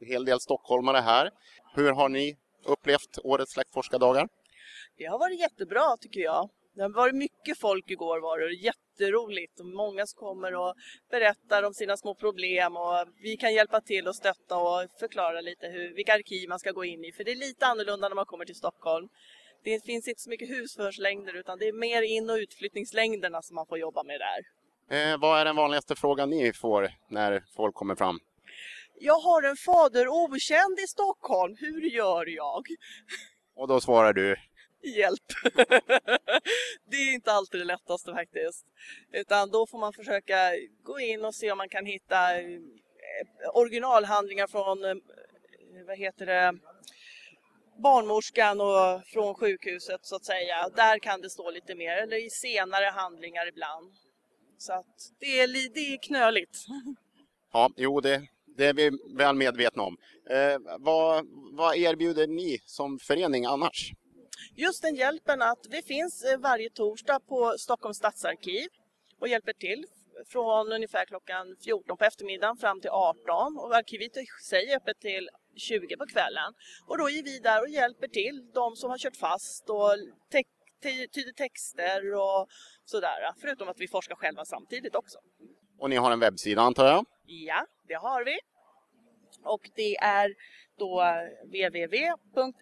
hel 0.00 0.24
del 0.24 0.40
stockholmare 0.40 0.98
här. 0.98 1.30
Hur 1.74 1.92
har 1.92 2.08
ni 2.08 2.36
upplevt 2.64 3.18
årets 3.24 3.52
släktforskardagar? 3.52 4.28
Det 4.98 5.04
har 5.04 5.18
varit 5.18 5.40
jättebra 5.40 5.96
tycker 6.00 6.20
jag. 6.20 6.50
Det 6.74 6.82
har 6.82 6.88
varit 6.88 7.14
mycket 7.14 7.58
folk 7.58 7.90
igår 7.90 8.20
var 8.20 8.38
det 8.38 8.54
jätteroligt 8.54 9.60
och 9.60 9.66
många 9.66 10.06
som 10.06 10.18
kommer 10.18 10.54
och 10.54 10.74
berättar 11.10 11.62
om 11.62 11.74
sina 11.74 11.96
små 11.96 12.14
problem 12.14 12.76
och 12.76 13.06
vi 13.22 13.36
kan 13.36 13.54
hjälpa 13.54 13.80
till 13.80 14.08
och 14.08 14.16
stötta 14.16 14.56
och 14.56 14.90
förklara 15.00 15.40
lite 15.40 15.66
hur, 15.66 15.94
vilka 15.94 16.14
arkiv 16.14 16.48
man 16.48 16.58
ska 16.58 16.70
gå 16.72 16.84
in 16.84 17.04
i 17.04 17.12
för 17.12 17.24
det 17.24 17.30
är 17.30 17.36
lite 17.36 17.66
annorlunda 17.66 18.08
när 18.08 18.16
man 18.16 18.26
kommer 18.26 18.44
till 18.44 18.54
Stockholm. 18.54 19.08
Det 19.64 19.84
finns 19.84 20.08
inte 20.08 20.20
så 20.20 20.30
mycket 20.30 20.48
husförhörslängder 20.48 21.34
utan 21.36 21.58
det 21.58 21.68
är 21.68 21.72
mer 21.72 22.02
in 22.02 22.30
och 22.30 22.36
utflyttningslängderna 22.36 23.42
som 23.42 23.54
man 23.54 23.66
får 23.66 23.78
jobba 23.78 24.02
med 24.02 24.20
där. 24.20 24.55
Eh, 24.90 25.18
vad 25.18 25.40
är 25.40 25.44
den 25.44 25.56
vanligaste 25.56 25.94
frågan 25.94 26.30
ni 26.30 26.52
får 26.52 26.90
när 27.08 27.44
folk 27.56 27.74
kommer 27.74 27.94
fram? 27.94 28.20
Jag 28.94 29.18
har 29.18 29.42
en 29.42 29.56
fader 29.56 30.08
okänd 30.08 30.78
i 30.84 30.86
Stockholm, 30.86 31.56
hur 31.60 31.80
gör 31.80 32.26
jag? 32.26 32.66
Och 33.56 33.68
då 33.68 33.80
svarar 33.80 34.12
du? 34.12 34.36
Hjälp! 34.82 35.22
det 36.90 36.96
är 36.96 37.14
inte 37.14 37.32
alltid 37.32 37.60
det 37.60 37.64
lättaste 37.64 38.12
faktiskt. 38.12 38.66
Utan 39.12 39.50
då 39.50 39.66
får 39.66 39.78
man 39.78 39.92
försöka 39.92 40.52
gå 40.82 41.00
in 41.00 41.24
och 41.24 41.34
se 41.34 41.52
om 41.52 41.58
man 41.58 41.68
kan 41.68 41.86
hitta 41.86 42.40
eh, 42.40 42.60
originalhandlingar 43.54 44.46
från, 44.46 44.84
eh, 44.84 44.94
vad 45.86 45.98
heter 45.98 46.26
det, 46.26 46.58
barnmorskan 47.82 48.60
och 48.60 49.06
från 49.06 49.34
sjukhuset 49.34 50.00
så 50.06 50.16
att 50.16 50.24
säga. 50.24 50.68
Där 50.76 50.98
kan 50.98 51.20
det 51.20 51.30
stå 51.30 51.50
lite 51.50 51.74
mer, 51.74 51.96
eller 51.96 52.26
i 52.26 52.30
senare 52.30 52.84
handlingar 52.84 53.48
ibland. 53.48 53.92
Så 54.58 54.72
att 54.72 55.12
det 55.18 55.40
är, 55.40 55.74
det 55.74 55.94
är 55.94 56.02
knöligt. 56.02 56.66
Ja, 57.52 57.70
jo 57.76 58.00
det 58.00 58.28
det 58.56 58.66
är 58.66 58.74
vi 58.74 58.90
väl 59.14 59.34
medvetna 59.34 59.82
om. 59.82 59.96
Eh, 60.30 60.76
vad, 60.78 61.26
vad 61.52 61.76
erbjuder 61.76 62.26
ni 62.26 62.58
som 62.64 62.98
förening 62.98 63.44
annars? 63.44 63.92
Just 64.54 64.82
den 64.82 64.94
hjälpen 64.94 65.42
att 65.42 65.66
vi 65.70 65.82
finns 65.82 66.24
eh, 66.24 66.38
varje 66.38 66.70
torsdag 66.70 67.20
på 67.20 67.54
Stockholms 67.58 67.96
stadsarkiv 67.96 68.68
och 69.20 69.28
hjälper 69.28 69.52
till 69.52 69.86
från 70.26 70.72
ungefär 70.72 71.04
klockan 71.04 71.56
14 71.64 71.96
på 71.96 72.04
eftermiddagen 72.04 72.56
fram 72.56 72.80
till 72.80 72.90
18 72.90 73.58
och 73.58 73.76
arkivet 73.76 74.16
i 74.16 74.26
sig 74.48 74.72
är 74.72 74.76
öppet 74.76 75.00
till 75.00 75.28
20 75.56 75.96
på 75.96 76.06
kvällen. 76.06 76.54
Och 76.86 76.98
då 76.98 77.10
är 77.10 77.22
vi 77.22 77.38
där 77.38 77.62
och 77.62 77.68
hjälper 77.68 78.08
till 78.08 78.50
de 78.54 78.76
som 78.76 78.90
har 78.90 78.98
kört 78.98 79.16
fast 79.16 79.70
och 79.70 79.92
tyder 80.82 81.32
texter 81.32 82.14
och 82.14 82.48
sådär. 82.84 83.32
Förutom 83.40 83.68
att 83.68 83.80
vi 83.80 83.88
forskar 83.88 84.16
själva 84.16 84.44
samtidigt 84.44 84.94
också. 84.94 85.18
Och 85.78 85.90
ni 85.90 85.96
har 85.96 86.10
en 86.10 86.20
webbsida 86.20 86.62
antar 86.62 86.86
jag? 86.86 87.04
Ja, 87.24 87.66
det 87.88 87.94
har 87.94 88.24
vi. 88.24 88.38
Och 89.44 89.70
det 89.74 89.96
är 89.96 90.34
då 90.78 91.04
www.ssgf.org. 91.44 92.60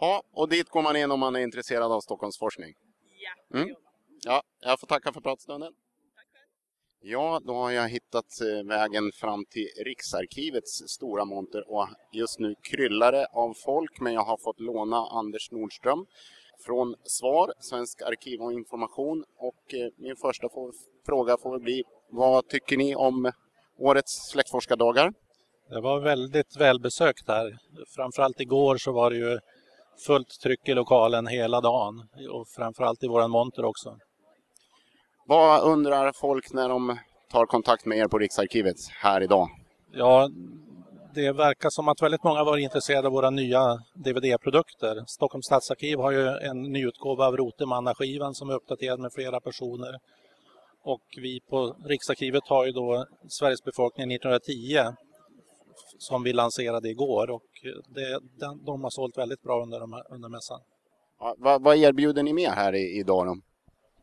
Ja, 0.00 0.22
och 0.32 0.48
dit 0.48 0.68
går 0.68 0.82
man 0.82 0.96
in 0.96 1.10
om 1.10 1.20
man 1.20 1.36
är 1.36 1.40
intresserad 1.40 1.92
av 1.92 2.00
Stockholmsforskning. 2.00 2.74
Ja, 3.18 3.58
mm. 3.58 3.74
ja, 4.22 4.42
jag 4.60 4.80
får 4.80 4.86
tacka 4.86 5.12
för 5.12 5.20
pratstunden. 5.20 5.74
Ja, 7.04 7.40
då 7.44 7.54
har 7.54 7.70
jag 7.70 7.88
hittat 7.88 8.40
eh, 8.40 8.68
vägen 8.68 9.12
fram 9.12 9.44
till 9.44 9.68
Riksarkivets 9.84 10.82
stora 10.86 11.24
monter 11.24 11.70
och 11.70 11.88
just 12.12 12.38
nu 12.38 12.54
kryllar 12.62 13.12
det 13.12 13.26
av 13.32 13.54
folk 13.64 14.00
men 14.00 14.12
jag 14.12 14.24
har 14.24 14.36
fått 14.36 14.60
låna 14.60 14.96
Anders 14.96 15.50
Nordström 15.50 16.06
från 16.66 16.94
SVAR, 17.04 17.52
Svensk 17.60 18.02
arkiv 18.02 18.40
och 18.40 18.52
information 18.52 19.24
och 19.38 19.74
eh, 19.74 19.88
min 19.96 20.16
första 20.16 20.48
fråga 21.06 21.36
får 21.42 21.58
bli 21.58 21.82
vad 22.10 22.48
tycker 22.48 22.76
ni 22.76 22.94
om 22.94 23.32
årets 23.78 24.30
släktforskardagar? 24.30 25.12
Det 25.68 25.80
var 25.80 26.00
väldigt 26.00 26.56
välbesökt 26.56 27.28
här. 27.28 27.58
Framförallt 27.96 28.40
igår 28.40 28.76
så 28.76 28.92
var 28.92 29.10
det 29.10 29.16
ju 29.16 29.38
fullt 30.06 30.40
tryck 30.42 30.68
i 30.68 30.74
lokalen 30.74 31.26
hela 31.26 31.60
dagen 31.60 32.08
och 32.30 32.48
framförallt 32.48 33.04
i 33.04 33.06
våran 33.06 33.30
monter 33.30 33.64
också. 33.64 33.98
Vad 35.26 35.62
undrar 35.62 36.12
folk 36.12 36.52
när 36.52 36.68
de 36.68 36.98
tar 37.30 37.46
kontakt 37.46 37.84
med 37.84 37.98
er 37.98 38.08
på 38.08 38.18
Riksarkivet 38.18 38.76
här 39.02 39.20
idag? 39.20 39.48
Ja, 39.92 40.30
det 41.14 41.32
verkar 41.32 41.70
som 41.70 41.88
att 41.88 42.02
väldigt 42.02 42.24
många 42.24 42.44
var 42.44 42.56
intresserade 42.56 43.06
av 43.06 43.12
våra 43.12 43.30
nya 43.30 43.78
DVD-produkter. 43.94 45.04
Stockholms 45.06 45.46
stadsarkiv 45.46 45.98
har 45.98 46.10
ju 46.10 46.28
en 46.28 46.62
nyutgåva 46.62 47.26
av 47.26 47.36
Rotemanna-skivan 47.36 48.34
som 48.34 48.50
är 48.50 48.54
uppdaterad 48.54 49.00
med 49.00 49.12
flera 49.12 49.40
personer. 49.40 49.98
Och 50.84 51.02
vi 51.16 51.40
på 51.50 51.76
Riksarkivet 51.84 52.42
har 52.46 52.66
ju 52.66 52.72
då 52.72 53.06
Sveriges 53.28 53.64
befolkning 53.64 54.12
1910 54.12 54.78
som 55.98 56.22
vi 56.22 56.32
lanserade 56.32 56.88
igår 56.88 57.30
och 57.30 57.48
det, 57.94 58.20
de 58.66 58.82
har 58.82 58.90
sålt 58.90 59.18
väldigt 59.18 59.42
bra 59.42 59.62
under, 59.62 59.80
de, 59.80 60.02
under 60.10 60.28
mässan. 60.28 60.60
Ja, 61.18 61.34
vad, 61.38 61.62
vad, 61.62 61.76
erbjuder 61.76 62.22
ni 62.22 62.32
mer 62.32 62.50
här 62.50 62.74
idag 62.74 63.26
då? 63.26 63.36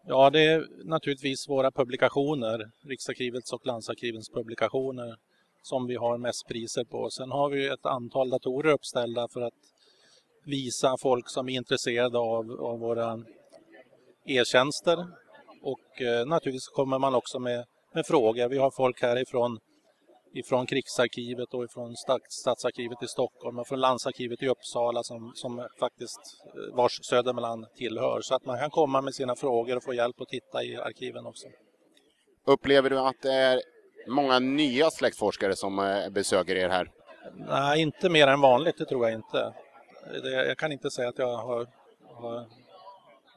Ja, 0.05 0.29
det 0.29 0.39
är 0.39 0.67
naturligtvis 0.85 1.49
våra 1.49 1.71
publikationer, 1.71 2.71
Riksarkivets 2.83 3.53
och 3.53 3.65
Landsarkivens 3.65 4.29
publikationer 4.29 5.15
som 5.61 5.87
vi 5.87 5.95
har 5.95 6.17
mest 6.17 6.47
priser 6.47 6.83
på. 6.83 7.09
Sen 7.09 7.31
har 7.31 7.49
vi 7.49 7.67
ett 7.67 7.85
antal 7.85 8.29
datorer 8.29 8.73
uppställda 8.73 9.27
för 9.33 9.41
att 9.41 9.53
visa 10.45 10.95
folk 10.99 11.29
som 11.29 11.49
är 11.49 11.53
intresserade 11.53 12.17
av, 12.17 12.51
av 12.51 12.79
våra 12.79 13.23
e-tjänster. 14.25 15.07
Och 15.61 16.01
eh, 16.01 16.25
naturligtvis 16.25 16.67
kommer 16.67 16.99
man 16.99 17.15
också 17.15 17.39
med, 17.39 17.65
med 17.93 18.05
frågor. 18.05 18.49
Vi 18.49 18.57
har 18.57 18.71
folk 18.71 19.01
härifrån 19.01 19.59
ifrån 20.33 20.65
Krigsarkivet 20.65 21.53
och 21.53 21.63
ifrån 21.63 21.95
Stadsarkivet 22.29 23.03
i 23.03 23.07
Stockholm 23.07 23.59
och 23.59 23.67
från 23.67 23.79
Landsarkivet 23.79 24.43
i 24.43 24.47
Uppsala 24.47 25.03
som, 25.03 25.31
som 25.35 25.67
faktiskt 25.79 26.19
eh, 26.45 26.75
vars 26.75 26.99
Södermanland 27.03 27.65
tillhör. 27.75 28.21
Så 28.21 28.35
att 28.35 28.45
man 28.45 28.59
kan 28.59 28.69
komma 28.69 29.01
med 29.01 29.15
sina 29.15 29.35
frågor 29.35 29.75
och 29.75 29.83
få 29.83 29.93
hjälp 29.93 30.21
att 30.21 30.27
titta 30.27 30.63
i 30.63 30.75
arkiven 30.75 31.25
också. 31.25 31.47
Upplever 32.45 32.89
du 32.89 32.99
att 32.99 33.21
det 33.21 33.33
är 33.33 33.61
många 34.07 34.39
nya 34.39 34.89
släktforskare 34.89 35.55
som 35.55 35.79
eh, 35.79 36.09
besöker 36.09 36.55
er 36.55 36.69
här? 36.69 36.91
Nej, 37.35 37.81
inte 37.81 38.09
mer 38.09 38.27
än 38.27 38.41
vanligt, 38.41 38.77
det 38.77 38.85
tror 38.85 39.09
jag 39.09 39.15
inte. 39.15 39.53
jag 40.23 40.57
kan 40.57 40.71
inte 40.71 40.91
säga 40.91 41.09
att 41.09 41.17
jag 41.17 41.37
har, 41.37 41.67
har 42.13 42.47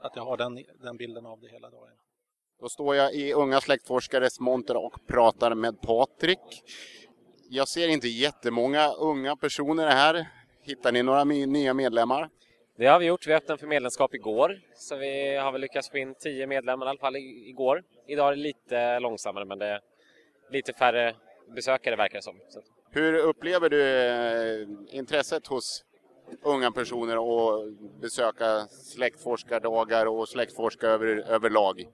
att 0.01 0.17
jag 0.17 0.25
har 0.25 0.37
den, 0.37 0.65
den 0.83 0.97
bilden 0.97 1.27
av 1.27 1.41
det 1.41 1.49
hela 1.49 1.71
dagen. 1.71 2.02
Då 2.63 2.69
står 2.69 2.97
jag 2.97 3.15
i 3.15 3.33
Unga 3.33 3.61
släktforskares 3.61 4.41
monter 4.41 4.77
och 4.77 5.07
pratar 5.07 5.55
med 5.55 5.81
Patrik. 5.81 6.39
Jag 7.51 7.69
ser 7.69 7.89
inte 7.89 8.09
jättemånga 8.09 8.93
unga 8.93 9.37
personer 9.37 9.87
här. 9.87 10.27
Hittar 10.63 10.93
ni 10.93 11.03
några 11.03 11.25
nya 11.25 11.75
medlemmar? 11.75 12.29
Det 12.77 12.87
har 12.87 12.99
vi 12.99 13.07
gjort. 13.07 13.27
Vi 13.27 13.35
öppnade 13.35 13.59
för 13.59 13.67
medlemskap 13.67 14.15
igår. 14.15 14.61
Så 14.75 14.97
vi 14.97 15.37
har 15.37 15.53
väl 15.53 15.61
lyckats 15.61 15.91
få 15.91 15.99
in 15.99 16.15
tio 16.15 16.47
medlemmar 16.47 16.87
i 16.87 16.89
alla 16.89 16.99
fall 16.99 17.17
igår. 17.17 17.83
Idag 18.07 18.33
är 18.33 18.37
det 18.37 18.43
lite 18.43 18.99
långsammare 18.99 19.45
men 19.45 19.59
det 19.59 19.67
är 19.67 19.81
lite 20.51 20.73
färre 20.73 21.15
besökare 21.55 21.97
verkar 21.97 22.19
det 22.19 22.23
som. 22.23 22.37
Så. 22.49 22.61
Hur 22.91 23.15
upplever 23.15 23.69
du 23.69 23.83
eh, 23.83 24.97
intresset 24.99 25.47
hos 25.47 25.85
unga 26.43 26.73
personer 26.73 27.17
att 27.17 27.73
besöka 28.01 28.67
släktforskardagar 28.67 30.07
och 30.07 30.29
släktforska 30.29 30.87
över, 30.87 31.07
överlag? 31.07 31.87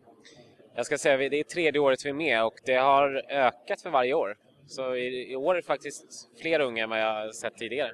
Jag 0.78 0.86
ska 0.86 0.98
säga 0.98 1.16
det 1.28 1.40
är 1.40 1.44
tredje 1.44 1.80
året 1.80 2.04
vi 2.04 2.08
är 2.08 2.14
med 2.14 2.44
och 2.44 2.54
det 2.64 2.74
har 2.74 3.22
ökat 3.28 3.82
för 3.82 3.90
varje 3.90 4.14
år. 4.14 4.36
Så 4.66 4.94
i, 4.94 5.32
i 5.32 5.36
år 5.36 5.52
är 5.52 5.56
det 5.56 5.66
faktiskt 5.66 6.04
fler 6.40 6.60
unga 6.60 6.84
än 6.84 6.90
vad 6.90 7.00
jag 7.00 7.34
sett 7.34 7.56
tidigare. 7.56 7.92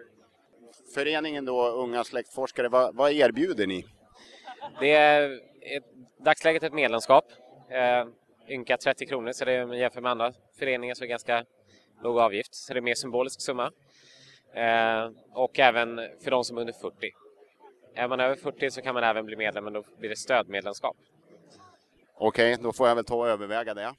Föreningen 0.94 1.44
då, 1.44 1.68
Unga 1.68 2.04
släktforskare, 2.04 2.68
vad, 2.68 2.94
vad 2.94 3.12
erbjuder 3.12 3.66
ni? 3.66 3.84
Det 4.80 4.90
är 4.90 5.40
ett, 5.60 5.84
dagsläget 6.24 6.62
ett 6.62 6.72
medlemskap. 6.72 7.24
Eh, 7.70 8.06
ynka 8.48 8.76
30 8.76 9.06
kronor, 9.06 9.32
så 9.32 9.44
det 9.44 9.52
är 9.52 9.74
jämfört 9.74 10.02
med 10.02 10.10
andra 10.10 10.32
föreningar 10.58 10.94
så 10.94 11.04
är 11.04 11.06
det 11.06 11.10
ganska 11.10 11.44
låg 12.02 12.18
avgift. 12.18 12.54
Så 12.54 12.72
det 12.72 12.78
är 12.78 12.82
mer 12.82 12.94
symbolisk 12.94 13.40
summa. 13.40 13.72
Eh, 14.54 15.10
och 15.32 15.58
även 15.58 16.00
för 16.24 16.30
de 16.30 16.44
som 16.44 16.56
är 16.56 16.60
under 16.60 16.74
40. 16.74 17.10
Är 17.94 18.08
man 18.08 18.20
över 18.20 18.36
40 18.36 18.70
så 18.70 18.82
kan 18.82 18.94
man 18.94 19.04
även 19.04 19.26
bli 19.26 19.36
medlem, 19.36 19.64
men 19.64 19.72
då 19.72 19.84
blir 19.98 20.08
det 20.08 20.16
stödmedlemskap. 20.16 20.96
Okej, 22.18 22.52
okay, 22.52 22.64
då 22.64 22.72
får 22.72 22.88
jag 22.88 22.94
väl 22.94 23.04
ta 23.04 23.14
och 23.14 23.28
överväga 23.28 23.74
det. 23.74 23.94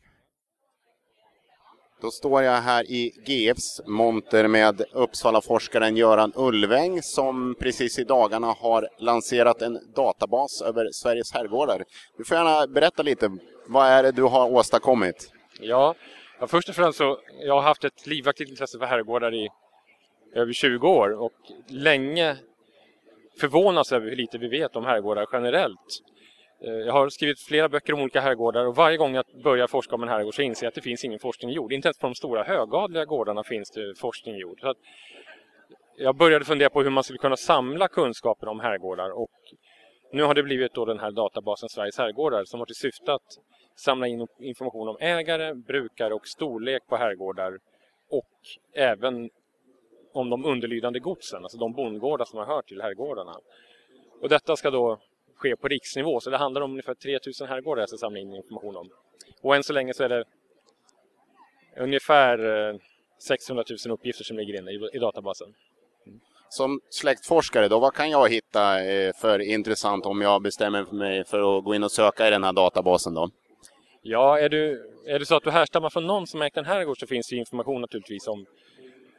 Då 2.02 2.12
står 2.12 2.44
jag 2.44 2.62
här 2.62 2.92
i 2.92 3.12
GFs 3.26 3.82
monter 3.88 4.48
med 4.48 4.82
Uppsala-forskaren 4.92 5.98
Göran 5.98 6.34
Ulväng 6.36 7.02
som 7.02 7.56
precis 7.60 8.00
i 8.00 8.04
dagarna 8.04 8.48
har 8.48 8.90
lanserat 9.00 9.62
en 9.62 9.80
databas 9.96 10.62
över 10.62 10.90
Sveriges 10.92 11.34
herrgårdar. 11.34 11.84
Du 12.18 12.24
får 12.24 12.38
gärna 12.38 12.68
berätta 12.68 13.04
lite, 13.04 13.38
vad 13.68 13.88
är 13.88 14.04
det 14.04 14.12
du 14.12 14.24
har 14.24 14.52
åstadkommit? 14.52 15.32
Ja, 15.60 15.96
ja 16.40 16.48
först 16.48 16.70
och 16.70 16.76
främst 16.76 16.98
så 16.98 17.20
jag 17.46 17.54
har 17.54 17.62
haft 17.62 17.84
ett 17.84 18.08
livaktigt 18.08 18.50
intresse 18.50 18.80
för 18.80 18.86
herrgårdar 18.86 19.34
i 19.34 19.50
över 20.36 20.54
20 20.54 20.88
år 20.88 21.10
och 21.10 21.34
länge 21.68 22.38
förvånas 23.40 23.92
över 23.92 24.10
hur 24.10 24.16
lite 24.16 24.38
vi 24.38 24.48
vet 24.48 24.76
om 24.76 24.86
herrgårdar 24.86 25.28
generellt. 25.32 26.02
Eh, 26.60 26.74
jag 26.74 26.94
har 26.94 27.10
skrivit 27.10 27.40
flera 27.40 27.70
böcker 27.70 27.94
om 27.94 28.02
olika 28.02 28.22
herrgårdar 28.22 28.66
och 28.66 28.76
varje 28.76 28.98
gång 28.98 29.16
jag 29.16 29.26
börjar 29.44 29.68
forska 29.68 29.96
om 29.96 30.04
en 30.04 30.10
herrgård 30.10 30.36
så 30.36 30.42
inser 30.42 30.66
jag 30.66 30.70
att 30.70 30.76
det 30.76 30.82
finns 30.82 31.04
ingen 31.04 31.20
forskning 31.20 31.52
gjord. 31.52 31.72
Inte 31.74 31.88
ens 31.88 31.98
på 31.98 32.08
de 32.08 32.16
stora 32.16 32.44
högadliga 32.44 33.06
gårdarna 33.06 33.44
finns 33.44 33.72
det 33.72 34.00
forskning 34.00 34.38
gjord. 34.38 34.60
Så 34.62 34.74
jag 35.98 36.16
började 36.16 36.46
fundera 36.46 36.70
på 36.70 36.82
hur 36.82 36.90
man 36.90 37.04
skulle 37.04 37.20
kunna 37.20 37.38
samla 37.38 37.88
kunskaper 37.88 38.48
om 38.48 38.60
herrgårdar 38.60 39.10
och 39.10 39.32
nu 40.12 40.24
har 40.24 40.34
det 40.34 40.44
blivit 40.44 40.74
då 40.74 40.86
den 40.86 41.00
här 41.00 41.12
databasen 41.12 41.70
Sveriges 41.70 41.98
herrgårdar 41.98 42.44
som 42.46 42.60
har 42.60 42.66
till 42.66 42.76
syfte 42.76 43.14
att 43.14 43.38
samla 43.76 44.08
in 44.08 44.28
information 44.40 44.88
om 44.88 44.98
ägare, 45.00 45.54
brukare 45.54 46.14
och 46.14 46.28
storlek 46.28 46.88
på 46.88 46.96
herrgårdar 46.96 47.60
och 48.10 48.32
även 48.74 49.30
om 50.14 50.30
de 50.30 50.46
underlydande 50.46 51.00
godsen, 51.00 51.44
alltså 51.44 51.58
de 51.58 51.74
bondgårdar 51.74 52.26
som 52.26 52.40
har 52.40 52.46
hört 52.46 52.68
till 52.68 52.82
herrgårdarna. 52.82 53.40
Och 54.22 54.30
detta 54.30 54.56
ska 54.56 54.72
då 54.72 55.00
ske 55.36 55.56
på 55.56 55.68
riksnivå. 55.68 56.20
Så 56.20 56.30
det 56.30 56.38
handlar 56.38 56.62
om 56.62 56.72
ungefär 56.72 56.94
3000 56.94 57.48
herrgårdar 57.48 57.82
jag 57.82 57.90
ska 57.90 57.98
samla 57.98 58.20
in 58.20 58.36
information 58.36 58.76
om. 58.76 58.90
Och 59.42 59.56
än 59.56 59.64
så 59.64 59.74
länge 59.74 59.94
så 59.94 60.04
är 60.04 60.10
det 60.10 60.24
ungefär 61.78 62.38
600 63.28 63.64
eh, 63.70 63.76
000 63.86 63.94
uppgifter 63.94 64.24
som 64.24 64.38
ligger 64.38 64.60
inne 64.60 64.72
i, 64.72 64.90
i 64.94 65.00
databasen. 65.00 65.48
Som 66.50 66.80
släktforskare 66.90 67.68
då, 67.68 67.80
vad 67.80 67.94
kan 67.94 68.10
jag 68.10 68.30
hitta 68.30 68.84
eh, 68.84 69.14
för 69.22 69.40
intressant 69.40 70.06
om 70.06 70.22
jag 70.22 70.42
bestämmer 70.42 70.86
mig 70.92 71.24
för 71.24 71.58
att 71.58 71.64
gå 71.64 71.76
in 71.76 71.84
och 71.84 71.92
söka 71.92 72.28
i 72.28 72.32
den 72.32 72.44
här 72.44 72.54
databasen 72.54 73.14
då? 73.14 73.30
Ja, 74.02 74.40
är, 74.40 74.50
du, 74.50 74.92
är 75.06 75.20
det 75.20 75.26
så 75.26 75.36
att 75.36 75.44
du 75.44 75.52
härstammar 75.52 75.90
från 75.90 76.08
någon 76.08 76.28
som 76.28 76.42
ägt 76.42 76.58
en 76.58 76.66
herrgård 76.66 77.00
så 77.00 77.08
finns 77.08 77.28
det 77.30 77.36
information 77.36 77.82
naturligtvis 77.82 78.28
om, 78.28 78.46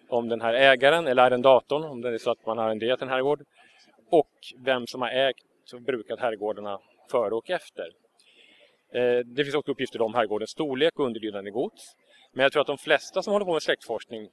om 0.09 0.29
den 0.29 0.41
här 0.41 0.55
ägaren 0.55 1.07
eller 1.07 1.23
arrendatorn, 1.23 1.85
om 1.85 2.01
det 2.01 2.15
är 2.15 2.19
så 2.19 2.31
att 2.31 2.47
man 2.47 2.59
har 2.59 2.65
arrenderat 2.65 3.03
en 3.03 3.09
herrgård 3.09 3.45
och 4.11 4.31
vem 4.65 4.87
som 4.87 5.03
har 5.03 5.09
ägt 5.09 5.45
och 5.73 5.83
brukat 5.83 6.21
herrgårdarna 6.21 6.79
före 7.11 7.35
och 7.35 7.51
efter. 7.51 7.87
Eh, 8.93 9.19
det 9.19 9.45
finns 9.45 9.55
också 9.55 9.73
uppgifter 9.73 10.03
om 10.03 10.15
herrgårdens 10.15 10.51
storlek 10.51 10.99
och 10.99 11.07
underlydande 11.07 11.51
gods. 11.51 11.97
Men 12.33 12.43
jag 12.43 12.53
tror 12.53 12.61
att 12.61 12.67
de 12.67 12.79
flesta 12.79 13.23
som 13.23 13.33
håller 13.33 13.47
på 13.47 13.53
med 13.53 13.63
släktforskning 13.63 14.29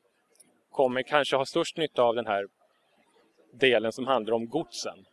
kommer 0.71 1.03
kanske 1.03 1.35
ha 1.35 1.45
störst 1.45 1.77
nytta 1.77 2.03
av 2.03 2.15
den 2.15 2.27
här 2.27 2.47
delen 3.53 3.91
som 3.91 4.07
handlar 4.07 4.33
om 4.33 4.49
godsen. 4.49 5.05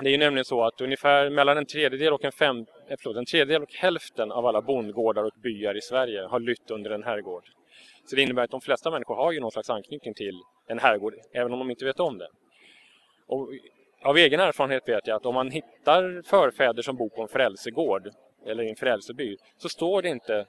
Det 0.00 0.08
är 0.08 0.10
ju 0.10 0.18
nämligen 0.18 0.44
så 0.44 0.62
att 0.62 0.80
ungefär 0.80 1.30
mellan 1.30 1.58
en 1.58 1.66
tredjedel 1.66 2.12
och 2.12 2.24
en, 2.24 2.32
fem, 2.32 2.58
eh, 2.88 2.96
förlåt, 3.00 3.16
en 3.16 3.26
tredjedel 3.26 3.62
och 3.62 3.72
hälften 3.72 4.32
av 4.32 4.46
alla 4.46 4.62
bondgårdar 4.62 5.24
och 5.24 5.32
byar 5.42 5.76
i 5.76 5.80
Sverige 5.80 6.22
har 6.22 6.40
lytt 6.40 6.70
under 6.70 6.90
en 6.90 7.02
herrgård. 7.02 7.44
Så 8.04 8.16
det 8.16 8.22
innebär 8.22 8.42
att 8.42 8.50
de 8.50 8.60
flesta 8.60 8.90
människor 8.90 9.14
har 9.14 9.32
ju 9.32 9.40
någon 9.40 9.50
slags 9.50 9.70
anknytning 9.70 10.14
till 10.14 10.40
en 10.66 10.78
herrgård, 10.78 11.14
även 11.32 11.52
om 11.52 11.58
de 11.58 11.70
inte 11.70 11.84
vet 11.84 12.00
om 12.00 12.18
det. 12.18 12.28
Och 13.26 13.48
av 14.04 14.16
egen 14.16 14.40
erfarenhet 14.40 14.88
vet 14.88 15.06
jag 15.06 15.16
att 15.16 15.26
om 15.26 15.34
man 15.34 15.50
hittar 15.50 16.22
förfäder 16.22 16.82
som 16.82 16.96
bor 16.96 17.08
på 17.08 17.22
en 17.22 17.28
frälsegård 17.28 18.10
eller 18.46 18.62
i 18.62 18.70
en 18.70 18.76
frälseby 18.76 19.36
så 19.56 19.68
står 19.68 20.02
det 20.02 20.08
inte 20.08 20.46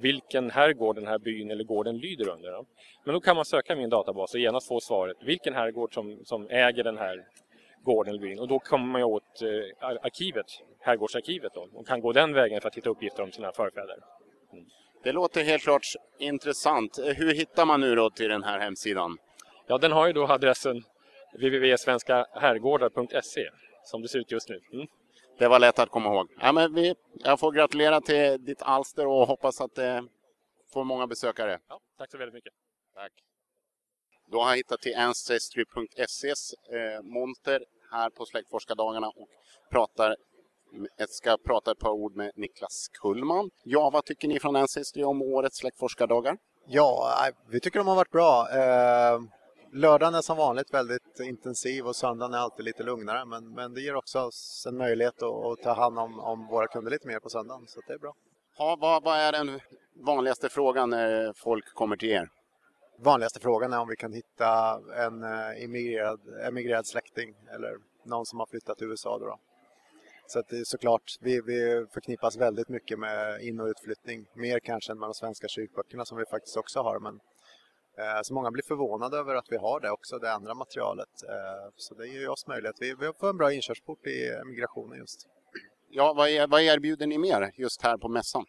vilken 0.00 0.50
herrgård 0.50 0.96
den 0.96 1.06
här 1.06 1.18
byn 1.18 1.50
eller 1.50 1.64
gården 1.64 1.98
lyder 1.98 2.28
under. 2.28 2.64
Men 3.04 3.14
då 3.14 3.20
kan 3.20 3.36
man 3.36 3.44
söka 3.44 3.72
i 3.72 3.76
min 3.76 3.90
databas 3.90 4.34
och 4.34 4.40
genast 4.40 4.68
få 4.68 4.80
svaret 4.80 5.16
vilken 5.20 5.54
herrgård 5.54 5.94
som, 5.94 6.24
som 6.24 6.48
äger 6.50 6.84
den 6.84 6.98
här 6.98 7.24
gården 7.84 8.10
eller 8.14 8.22
byn. 8.22 8.38
Och 8.38 8.48
då 8.48 8.58
kommer 8.58 8.86
man 8.86 9.02
åt 9.02 9.42
eh, 9.42 9.88
arkivet, 10.02 10.46
herrgårdsarkivet 10.80 11.52
då, 11.54 11.68
och 11.74 11.86
kan 11.86 12.00
gå 12.00 12.12
den 12.12 12.32
vägen 12.32 12.60
för 12.60 12.68
att 12.68 12.74
hitta 12.74 12.90
uppgifter 12.90 13.22
om 13.22 13.32
sina 13.32 13.52
förfäder. 13.52 13.96
Mm. 14.52 14.64
Det 15.02 15.12
låter 15.12 15.44
helt 15.44 15.62
klart 15.62 15.86
intressant. 16.18 16.98
Hur 17.16 17.34
hittar 17.34 17.66
man 17.66 17.80
nu 17.80 17.94
då 17.94 18.10
till 18.10 18.28
den 18.28 18.42
här 18.42 18.58
hemsidan? 18.58 19.18
Ja, 19.66 19.78
den 19.78 19.92
har 19.92 20.06
ju 20.06 20.12
då 20.12 20.26
adressen 20.26 20.82
www.svenskaherrgårdar.se 21.32 23.48
som 23.84 24.02
det 24.02 24.08
ser 24.08 24.18
ut 24.18 24.30
just 24.30 24.48
nu. 24.48 24.60
Mm. 24.72 24.86
Det 25.38 25.48
var 25.48 25.58
lätt 25.58 25.78
att 25.78 25.90
komma 25.90 26.14
ihåg. 26.14 26.28
Ja, 26.40 26.52
men 26.52 26.74
vi, 26.74 26.94
jag 27.14 27.40
får 27.40 27.52
gratulera 27.52 28.00
till 28.00 28.44
ditt 28.44 28.62
alster 28.62 29.06
och 29.06 29.26
hoppas 29.26 29.60
att 29.60 29.74
det 29.74 30.04
får 30.72 30.84
många 30.84 31.06
besökare. 31.06 31.58
Ja, 31.68 31.80
tack 31.98 32.10
så 32.10 32.18
väldigt 32.18 32.34
mycket. 32.34 32.52
Tack. 32.94 33.12
Då 34.26 34.42
har 34.42 34.50
jag 34.50 34.56
hittat 34.56 34.80
till 34.80 34.96
ancestry.ses 34.96 36.52
eh, 36.52 37.02
monter 37.02 37.64
här 37.90 38.10
på 38.10 38.26
Släktforskardagarna 38.26 39.08
och 39.08 39.28
pratar, 39.70 40.16
ska 41.08 41.36
prata 41.46 41.70
ett 41.70 41.78
par 41.78 41.90
ord 41.90 42.16
med 42.16 42.32
Niklas 42.34 42.88
Kullman. 43.02 43.50
Ja, 43.64 43.90
vad 43.90 44.04
tycker 44.04 44.28
ni 44.28 44.40
från 44.40 44.56
Ancestry 44.56 45.04
om 45.04 45.22
årets 45.22 45.56
Släktforskardagar? 45.56 46.36
Ja, 46.66 47.28
vi 47.48 47.60
tycker 47.60 47.78
de 47.78 47.88
har 47.88 47.96
varit 47.96 48.10
bra. 48.10 48.48
Eh, 48.50 49.20
lördagen 49.72 50.14
är 50.14 50.20
som 50.20 50.36
vanligt 50.36 50.74
väldigt 50.74 51.20
intensiv 51.20 51.86
och 51.86 51.96
söndagen 51.96 52.34
är 52.34 52.38
alltid 52.38 52.64
lite 52.64 52.82
lugnare. 52.82 53.24
Men, 53.24 53.54
men 53.54 53.74
det 53.74 53.80
ger 53.80 53.94
också 53.94 54.20
oss 54.20 54.66
en 54.68 54.76
möjlighet 54.76 55.22
att, 55.22 55.44
att 55.44 55.62
ta 55.62 55.72
hand 55.72 55.98
om, 55.98 56.20
om, 56.20 56.46
våra 56.46 56.66
kunder 56.66 56.90
lite 56.90 57.08
mer 57.08 57.18
på 57.18 57.28
söndagen, 57.28 57.66
så 57.68 57.80
det 57.86 57.92
är 57.92 57.98
bra. 57.98 58.14
Ja, 58.58 58.76
vad, 58.80 59.02
vad 59.02 59.18
är 59.18 59.32
den 59.32 59.60
vanligaste 59.94 60.48
frågan 60.48 60.90
när 60.90 61.32
folk 61.32 61.74
kommer 61.74 61.96
till 61.96 62.08
er? 62.08 62.28
Vanligaste 62.98 63.40
frågan 63.40 63.72
är 63.72 63.80
om 63.80 63.88
vi 63.88 63.96
kan 63.96 64.12
hitta 64.12 64.80
en 64.96 65.22
eh, 65.22 65.64
emigrerad, 65.64 66.20
emigrerad 66.46 66.86
släkting 66.86 67.34
eller 67.54 67.76
någon 68.04 68.26
som 68.26 68.38
har 68.38 68.46
flyttat 68.46 68.78
till 68.78 68.86
USA. 68.86 69.18
Då, 69.18 69.26
då. 69.26 69.38
Så 70.26 70.38
att 70.38 70.48
det 70.48 70.58
är 70.58 70.64
såklart, 70.64 71.16
vi, 71.20 71.40
vi 71.40 71.86
förknippas 71.92 72.36
väldigt 72.36 72.68
mycket 72.68 72.98
med 72.98 73.42
in 73.42 73.60
och 73.60 73.66
utflyttning. 73.66 74.26
Mer 74.34 74.58
kanske 74.58 74.92
än 74.92 74.98
med 74.98 75.08
de 75.08 75.14
svenska 75.14 75.48
kyrkböckerna 75.48 76.04
som 76.04 76.18
vi 76.18 76.24
faktiskt 76.24 76.56
också 76.56 76.80
har. 76.80 76.98
Men 76.98 77.14
Eh, 77.14 77.41
så 78.22 78.34
många 78.34 78.50
blir 78.50 78.62
förvånade 78.62 79.16
över 79.16 79.34
att 79.34 79.46
vi 79.50 79.56
har 79.56 79.80
det 79.80 79.90
också, 79.90 80.18
det 80.18 80.32
andra 80.32 80.54
materialet. 80.54 81.08
Eh, 81.28 81.70
så 81.76 81.94
det 81.94 82.06
ger 82.06 82.28
oss 82.28 82.46
möjlighet. 82.46 82.76
Vi, 82.80 82.96
får 83.20 83.30
en 83.30 83.36
bra 83.36 83.52
inkörsport 83.52 84.06
i 84.06 84.28
emigrationen 84.28 84.98
just. 84.98 85.26
Ja, 85.90 86.12
vad, 86.12 86.28
är, 86.28 86.46
vad 86.46 86.62
erbjuder 86.62 87.06
ni 87.06 87.18
mer 87.18 87.50
just 87.54 87.82
här 87.82 87.96
på 87.96 88.08
mässan? 88.08 88.44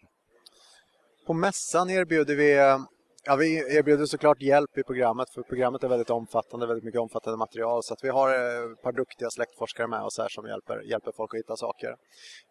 På 1.25 1.33
mässan 1.33 1.89
erbjuder 1.89 2.35
vi 2.35 2.77
Ja, 3.25 3.35
vi 3.35 3.77
erbjuder 3.77 4.05
såklart 4.05 4.41
hjälp 4.41 4.77
i 4.77 4.83
programmet 4.83 5.29
för 5.29 5.41
programmet 5.41 5.83
är 5.83 5.87
väldigt 5.87 6.09
omfattande, 6.09 6.67
väldigt 6.67 6.83
mycket 6.83 7.01
omfattande 7.01 7.37
material 7.37 7.83
så 7.83 7.93
att 7.93 8.03
vi 8.03 8.09
har 8.09 8.29
eh, 8.29 8.71
ett 8.71 8.81
par 8.81 8.91
duktiga 8.91 9.29
släktforskare 9.29 9.87
med 9.87 10.01
oss 10.01 10.17
här 10.17 10.29
som 10.29 10.47
hjälper, 10.47 10.81
hjälper 10.81 11.11
folk 11.11 11.33
att 11.33 11.37
hitta 11.37 11.55
saker. 11.55 11.95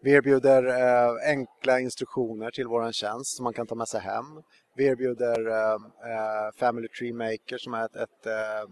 Vi 0.02 0.12
erbjuder 0.12 0.66
eh, 0.66 1.30
enkla 1.30 1.80
instruktioner 1.80 2.50
till 2.50 2.66
vår 2.66 2.92
tjänst 2.92 3.36
som 3.36 3.44
man 3.44 3.52
kan 3.52 3.66
ta 3.66 3.74
med 3.74 3.88
sig 3.88 4.00
hem. 4.00 4.42
Vi 4.76 4.84
erbjuder 4.84 5.46
eh, 5.46 5.74
eh, 6.12 6.50
Family 6.56 6.88
Tree 6.88 7.12
Maker 7.12 7.58
som 7.58 7.74
är 7.74 7.84
ett, 7.84 7.96
ett, 7.96 8.26
eh, 8.26 8.62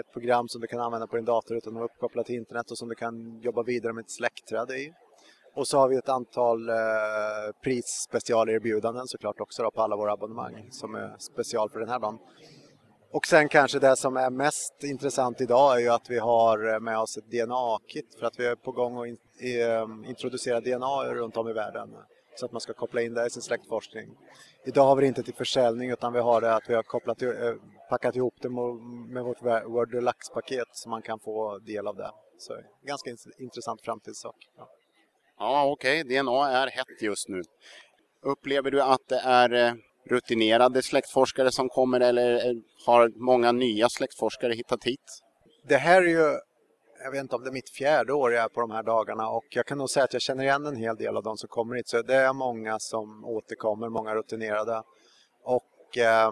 ett 0.00 0.12
program 0.12 0.48
som 0.48 0.60
du 0.60 0.66
kan 0.66 0.80
använda 0.80 1.06
på 1.06 1.16
din 1.16 1.24
dator 1.24 1.56
utan 1.56 1.72
att 1.72 1.74
vara 1.74 1.84
uppkopplad 1.84 2.26
till 2.26 2.34
internet 2.34 2.70
och 2.70 2.78
som 2.78 2.88
du 2.88 2.94
kan 2.94 3.40
jobba 3.40 3.62
vidare 3.62 3.92
med 3.92 4.02
ett 4.02 4.10
släktträd 4.10 4.70
i. 4.70 4.92
Och 5.54 5.68
så 5.68 5.78
har 5.78 5.88
vi 5.88 5.96
ett 5.96 6.08
antal 6.08 6.68
eh, 6.68 6.74
prisspecialerbjudanden 7.62 9.06
såklart 9.06 9.40
också 9.40 9.62
då, 9.62 9.70
på 9.70 9.82
alla 9.82 9.96
våra 9.96 10.12
abonnemang 10.12 10.68
som 10.70 10.94
är 10.94 11.16
special 11.18 11.70
för 11.70 11.80
den 11.80 11.88
här 11.88 11.98
dagen. 11.98 12.18
Och 13.12 13.26
sen 13.26 13.48
kanske 13.48 13.78
det 13.78 13.96
som 13.96 14.16
är 14.16 14.30
mest 14.30 14.84
intressant 14.84 15.40
idag 15.40 15.76
är 15.76 15.80
ju 15.80 15.88
att 15.88 16.10
vi 16.10 16.18
har 16.18 16.80
med 16.80 16.98
oss 16.98 17.16
ett 17.16 17.30
DNA-kit 17.30 18.16
för 18.18 18.26
att 18.26 18.38
vi 18.38 18.46
är 18.46 18.54
på 18.56 18.72
gång 18.72 19.00
att 19.00 19.06
in, 19.06 19.18
i, 19.40 19.62
ehm, 19.62 20.04
introducera 20.04 20.60
DNA 20.60 21.14
runt 21.14 21.36
om 21.36 21.48
i 21.48 21.52
världen 21.52 21.96
så 22.36 22.46
att 22.46 22.52
man 22.52 22.60
ska 22.60 22.72
koppla 22.72 23.02
in 23.02 23.14
det 23.14 23.26
i 23.26 23.30
sin 23.30 23.42
släktforskning. 23.42 24.16
Idag 24.64 24.84
har 24.84 24.96
vi 24.96 25.00
det 25.00 25.08
inte 25.08 25.22
till 25.22 25.34
försäljning 25.34 25.90
utan 25.90 26.12
vi 26.12 26.20
har 26.20 26.40
det 26.40 26.54
att 26.54 26.70
vi 26.70 26.74
har 26.74 26.82
kopplat, 26.82 27.22
eh, 27.22 27.30
packat 27.90 28.16
ihop 28.16 28.34
det 28.40 28.48
med 29.08 29.24
vårt 29.24 29.42
Word 29.66 29.90
Deluxe-paket 29.90 30.68
så 30.72 30.88
man 30.88 31.02
kan 31.02 31.18
få 31.18 31.58
del 31.58 31.86
av 31.86 31.96
det. 31.96 32.10
Så 32.38 32.56
ganska 32.82 33.10
intressant 33.38 33.80
framtidssak. 33.82 34.36
Ja. 34.56 34.68
Ja, 35.38 35.64
okej. 35.72 36.00
Okay. 36.00 36.22
DNA 36.22 36.50
är 36.50 36.66
hett 36.66 37.02
just 37.02 37.28
nu. 37.28 37.42
Upplever 38.22 38.70
du 38.70 38.82
att 38.82 39.08
det 39.08 39.20
är 39.24 39.52
eh, 39.52 39.74
rutinerade 40.10 40.82
släktforskare 40.82 41.50
som 41.50 41.68
kommer 41.68 42.00
eller 42.00 42.46
eh, 42.46 42.52
har 42.86 43.08
många 43.16 43.52
nya 43.52 43.88
släktforskare 43.88 44.54
hittat 44.54 44.84
hit? 44.84 45.20
Det 45.68 45.76
här 45.76 46.02
är 46.02 46.06
ju, 46.06 46.38
jag 47.04 47.10
vet 47.10 47.20
inte 47.20 47.36
om 47.36 47.44
det 47.44 47.50
är 47.50 47.52
mitt 47.52 47.70
fjärde 47.70 48.12
år 48.12 48.32
jag 48.32 48.44
är 48.44 48.48
på 48.48 48.60
de 48.60 48.70
här 48.70 48.82
dagarna 48.82 49.28
och 49.28 49.44
jag 49.50 49.66
kan 49.66 49.78
nog 49.78 49.90
säga 49.90 50.04
att 50.04 50.12
jag 50.12 50.22
känner 50.22 50.44
igen 50.44 50.66
en 50.66 50.76
hel 50.76 50.96
del 50.96 51.16
av 51.16 51.22
de 51.22 51.36
som 51.36 51.48
kommer 51.48 51.76
hit. 51.76 51.88
Så 51.88 52.02
det 52.02 52.14
är 52.14 52.32
många 52.32 52.78
som 52.78 53.24
återkommer, 53.24 53.88
många 53.88 54.14
rutinerade. 54.14 54.82
Och 55.42 55.98
eh, 55.98 56.28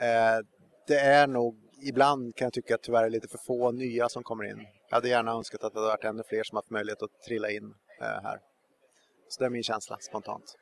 eh, 0.00 0.38
det 0.86 0.98
är 0.98 1.26
nog, 1.26 1.56
ibland 1.88 2.36
kan 2.36 2.46
jag 2.46 2.52
tycka 2.52 2.74
att 2.74 2.82
tyvärr 2.82 3.04
är 3.04 3.10
lite 3.10 3.28
för 3.28 3.38
få 3.46 3.72
nya 3.72 4.08
som 4.08 4.22
kommer 4.22 4.44
in. 4.44 4.66
Jag 4.88 4.96
hade 4.96 5.08
gärna 5.08 5.32
önskat 5.32 5.64
att 5.64 5.72
det 5.72 5.80
hade 5.80 5.90
varit 5.90 6.04
ännu 6.04 6.22
fler 6.28 6.42
som 6.42 6.56
haft 6.56 6.70
möjlighet 6.70 7.02
att 7.02 7.22
trilla 7.26 7.50
in 7.50 7.74
här. 8.04 8.38
Så 9.28 9.40
det 9.40 9.46
är 9.46 9.50
min 9.50 9.62
känsla 9.62 9.96
spontant. 10.00 10.54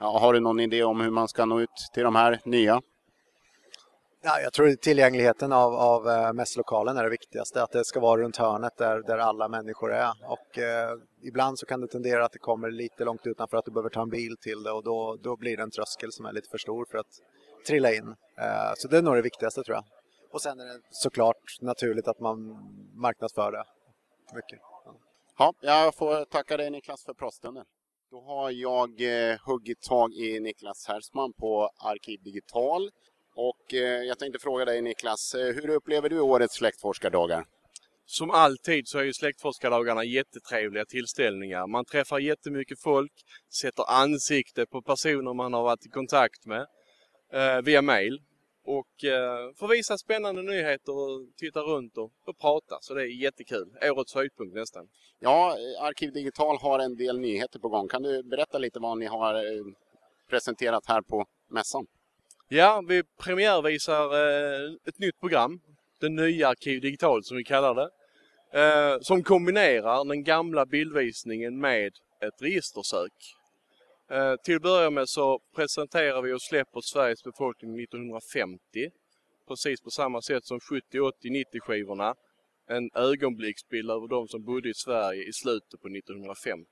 Ja, 0.00 0.18
har 0.18 0.32
du 0.32 0.40
någon 0.40 0.60
idé 0.60 0.82
om 0.82 1.00
hur 1.00 1.10
man 1.10 1.28
ska 1.28 1.44
nå 1.44 1.60
ut 1.60 1.90
till 1.94 2.02
de 2.02 2.14
här 2.14 2.40
nya? 2.44 2.82
Ja, 4.24 4.40
jag 4.40 4.52
tror 4.52 4.70
tillgängligheten 4.70 5.52
av, 5.52 5.74
av 5.74 6.08
eh, 6.08 6.32
mässlokalen 6.32 6.96
är 6.96 7.04
det 7.04 7.10
viktigaste. 7.10 7.62
Att 7.62 7.72
det 7.72 7.84
ska 7.84 8.00
vara 8.00 8.20
runt 8.20 8.36
hörnet 8.36 8.76
där, 8.76 9.02
där 9.02 9.18
alla 9.18 9.48
människor 9.48 9.92
är. 9.92 10.12
Och, 10.24 10.58
eh, 10.58 10.90
ibland 11.22 11.58
så 11.58 11.66
kan 11.66 11.80
det 11.80 11.86
tendera 11.86 12.24
att 12.24 12.32
det 12.32 12.38
kommer 12.38 12.70
lite 12.70 13.04
långt 13.04 13.26
utanför 13.26 13.56
att 13.56 13.64
du 13.64 13.70
behöver 13.70 13.90
ta 13.90 14.02
en 14.02 14.10
bil 14.10 14.36
till 14.40 14.62
det 14.62 14.72
och 14.72 14.84
då, 14.84 15.16
då 15.22 15.36
blir 15.36 15.56
det 15.56 15.62
en 15.62 15.70
tröskel 15.70 16.12
som 16.12 16.26
är 16.26 16.32
lite 16.32 16.48
för 16.50 16.58
stor 16.58 16.86
för 16.90 16.98
att 16.98 17.12
trilla 17.66 17.92
in. 17.92 18.14
Eh, 18.38 18.72
så 18.76 18.88
det 18.88 18.98
är 18.98 19.02
nog 19.02 19.14
det 19.14 19.22
viktigaste 19.22 19.62
tror 19.62 19.74
jag. 19.74 19.84
Och 20.32 20.42
sen 20.42 20.60
är 20.60 20.64
det 20.64 20.80
såklart 20.90 21.60
naturligt 21.60 22.08
att 22.08 22.20
man 22.20 22.38
marknadsför 22.94 23.52
det 23.52 23.64
mycket. 24.34 24.71
Ja, 25.38 25.54
jag 25.60 25.94
får 25.94 26.24
tacka 26.24 26.56
dig 26.56 26.70
Niklas 26.70 27.04
för 27.04 27.14
pratstunden. 27.14 27.64
Då 28.10 28.20
har 28.20 28.50
jag 28.50 28.90
eh, 29.00 29.36
huggit 29.46 29.80
tag 29.82 30.12
i 30.12 30.40
Niklas 30.40 30.88
Hersman 30.88 31.32
på 31.32 31.70
Arkiv 31.78 32.22
Digital. 32.22 32.90
Och 33.34 33.74
eh, 33.74 33.80
jag 33.80 34.18
tänkte 34.18 34.38
fråga 34.38 34.64
dig 34.64 34.82
Niklas, 34.82 35.34
eh, 35.34 35.54
hur 35.54 35.68
upplever 35.68 36.08
du 36.08 36.20
årets 36.20 36.54
släktforskardagar? 36.54 37.44
Som 38.04 38.30
alltid 38.30 38.88
så 38.88 38.98
är 38.98 39.04
ju 39.04 39.12
släktforskardagarna 39.12 40.04
jättetrevliga 40.04 40.84
tillställningar. 40.84 41.66
Man 41.66 41.84
träffar 41.84 42.18
jättemycket 42.18 42.80
folk, 42.80 43.12
sätter 43.60 43.84
ansikte 43.90 44.66
på 44.66 44.82
personer 44.82 45.34
man 45.34 45.52
har 45.52 45.62
varit 45.62 45.86
i 45.86 45.88
kontakt 45.88 46.46
med 46.46 46.66
eh, 47.32 47.62
via 47.62 47.82
mail 47.82 48.18
och 48.64 49.04
eh, 49.04 49.52
får 49.56 49.68
visa 49.68 49.98
spännande 49.98 50.42
nyheter 50.42 50.92
och 50.92 51.26
titta 51.36 51.60
runt 51.60 51.98
och, 51.98 52.12
och 52.26 52.38
prata. 52.38 52.78
Så 52.80 52.94
det 52.94 53.02
är 53.02 53.22
jättekul. 53.22 53.68
Årets 53.82 54.14
höjdpunkt 54.14 54.54
nästan. 54.54 54.88
Ja, 55.18 55.56
Arkiv 55.80 56.12
Digital 56.12 56.58
har 56.58 56.78
en 56.78 56.96
del 56.96 57.18
nyheter 57.18 57.58
på 57.58 57.68
gång. 57.68 57.88
Kan 57.88 58.02
du 58.02 58.22
berätta 58.22 58.58
lite 58.58 58.80
vad 58.80 58.98
ni 58.98 59.06
har 59.06 59.34
eh, 59.34 59.64
presenterat 60.30 60.86
här 60.86 61.02
på 61.02 61.26
mässan? 61.50 61.86
Ja, 62.48 62.82
vi 62.88 63.02
premiärvisar 63.20 64.04
eh, 64.04 64.72
ett 64.86 64.98
nytt 64.98 65.20
program. 65.20 65.60
Det 66.00 66.08
nya 66.08 66.48
Arkiv 66.48 66.80
Digital 66.80 67.24
som 67.24 67.36
vi 67.36 67.44
kallar 67.44 67.74
det. 67.74 67.90
Eh, 68.60 68.98
som 69.00 69.22
kombinerar 69.22 70.04
den 70.04 70.24
gamla 70.24 70.66
bildvisningen 70.66 71.60
med 71.60 71.92
ett 72.20 72.42
registersök. 72.42 73.12
Eh, 74.12 74.36
till 74.44 74.56
att 74.56 74.62
börja 74.62 74.90
med 74.90 75.08
så 75.08 75.40
presenterar 75.54 76.22
vi 76.22 76.32
och 76.32 76.42
släpper 76.42 76.80
Sveriges 76.80 77.24
befolkning 77.24 77.80
1950. 77.80 78.90
Precis 79.48 79.80
på 79.80 79.90
samma 79.90 80.22
sätt 80.22 80.44
som 80.44 80.60
70, 80.60 81.00
80, 81.00 81.30
90 81.30 81.60
skivorna. 81.60 82.14
En 82.68 82.90
ögonblicksbild 82.94 83.90
över 83.90 84.08
de 84.08 84.28
som 84.28 84.44
bodde 84.44 84.68
i 84.68 84.74
Sverige 84.74 85.24
i 85.28 85.32
slutet 85.32 85.80
på 85.80 85.88
1950. 85.88 86.66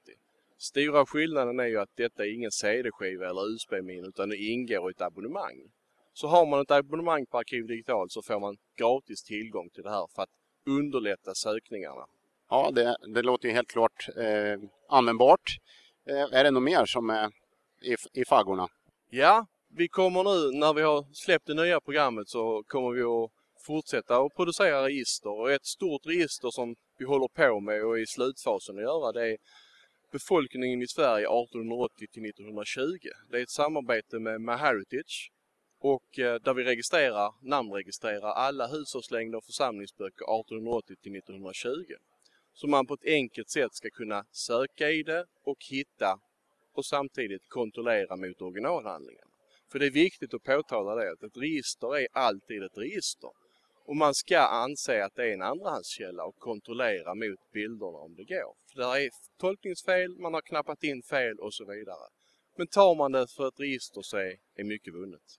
Stora 0.58 1.06
skillnaden 1.06 1.60
är 1.60 1.66
ju 1.66 1.78
att 1.78 1.96
detta 1.96 2.24
är 2.24 2.34
ingen 2.34 2.50
CD-skiva 2.50 3.28
eller 3.28 3.54
USB-minne 3.54 4.08
utan 4.08 4.28
det 4.28 4.36
ingår 4.36 4.90
i 4.90 4.92
ett 4.92 5.00
abonnemang. 5.00 5.56
Så 6.12 6.26
har 6.26 6.46
man 6.46 6.60
ett 6.60 6.70
abonnemang 6.70 7.26
på 7.26 7.38
Arkiv 7.38 7.66
Digital 7.66 8.10
så 8.10 8.22
får 8.22 8.40
man 8.40 8.56
gratis 8.78 9.22
tillgång 9.22 9.70
till 9.70 9.82
det 9.82 9.90
här 9.90 10.06
för 10.14 10.22
att 10.22 10.30
underlätta 10.66 11.34
sökningarna. 11.34 12.06
Ja, 12.50 12.70
det, 12.70 12.96
det 13.14 13.22
låter 13.22 13.48
ju 13.48 13.54
helt 13.54 13.68
klart 13.68 14.08
eh, 14.16 14.68
användbart. 14.88 15.56
Eh, 16.06 16.38
är 16.38 16.44
det 16.44 16.50
något 16.50 16.62
mer 16.62 16.86
som 16.86 17.10
är 17.10 17.30
i, 17.82 18.20
i 18.20 18.24
faggorna? 18.24 18.68
Ja, 19.10 19.46
vi 19.68 19.88
kommer 19.88 20.24
nu 20.24 20.58
när 20.58 20.74
vi 20.74 20.82
har 20.82 21.06
släppt 21.12 21.46
det 21.46 21.54
nya 21.54 21.80
programmet 21.80 22.28
så 22.28 22.62
kommer 22.66 22.90
vi 22.90 23.02
att 23.02 23.30
fortsätta 23.66 24.16
att 24.16 24.34
producera 24.36 24.84
register 24.84 25.30
och 25.30 25.52
ett 25.52 25.66
stort 25.66 26.06
register 26.06 26.50
som 26.50 26.76
vi 26.98 27.04
håller 27.04 27.28
på 27.28 27.60
med 27.60 27.84
och 27.84 27.98
är 27.98 28.02
i 28.02 28.06
slutfasen 28.06 28.76
att 28.76 28.82
göra 28.82 29.12
det 29.12 29.30
är 29.32 29.36
befolkningen 30.12 30.82
i 30.82 30.88
Sverige 30.88 31.26
1880 31.26 32.06
till 32.12 32.24
1920. 32.24 33.08
Det 33.30 33.38
är 33.38 33.42
ett 33.42 33.50
samarbete 33.50 34.18
med 34.18 34.40
MyHeritage 34.40 35.30
och 35.80 36.18
eh, 36.18 36.34
där 36.34 36.54
vi 36.54 36.64
registrerar, 36.64 37.32
namnregistrerar 37.42 38.32
alla 38.32 38.66
hushållslängder 38.66 39.38
och 39.38 39.44
församlingsböcker 39.44 40.40
1880 40.40 40.96
till 41.02 41.16
1920. 41.16 41.94
Så 42.54 42.66
man 42.66 42.86
på 42.86 42.94
ett 42.94 43.04
enkelt 43.04 43.50
sätt 43.50 43.74
ska 43.74 43.90
kunna 43.90 44.24
söka 44.30 44.90
i 44.90 45.02
det 45.02 45.24
och 45.44 45.58
hitta 45.70 46.20
och 46.72 46.84
samtidigt 46.84 47.48
kontrollera 47.48 48.16
mot 48.16 48.42
originalhandlingen. 48.42 49.28
För 49.72 49.78
det 49.78 49.86
är 49.86 49.90
viktigt 49.90 50.34
att 50.34 50.42
påtala 50.42 50.94
det 50.94 51.12
att 51.12 51.22
ett 51.22 51.36
register 51.36 51.96
är 51.96 52.08
alltid 52.12 52.62
ett 52.62 52.78
register. 52.78 53.30
Och 53.84 53.96
man 53.96 54.14
ska 54.14 54.38
anse 54.38 55.04
att 55.04 55.14
det 55.14 55.22
är 55.22 55.34
en 55.34 55.42
andrahandskälla 55.42 56.24
och 56.24 56.38
kontrollera 56.38 57.14
mot 57.14 57.52
bilderna 57.52 57.98
om 57.98 58.14
det 58.14 58.24
går. 58.24 58.54
För 58.72 58.80
det 58.80 59.04
är 59.04 59.10
tolkningsfel, 59.38 60.18
man 60.18 60.34
har 60.34 60.40
knappat 60.40 60.84
in 60.84 61.02
fel 61.02 61.38
och 61.38 61.54
så 61.54 61.64
vidare. 61.64 62.08
Men 62.56 62.66
tar 62.66 62.94
man 62.94 63.12
det 63.12 63.26
för 63.26 63.48
ett 63.48 63.60
register 63.60 64.02
så 64.02 64.16
är, 64.16 64.36
är 64.54 64.64
mycket 64.64 64.94
vunnet. 64.94 65.38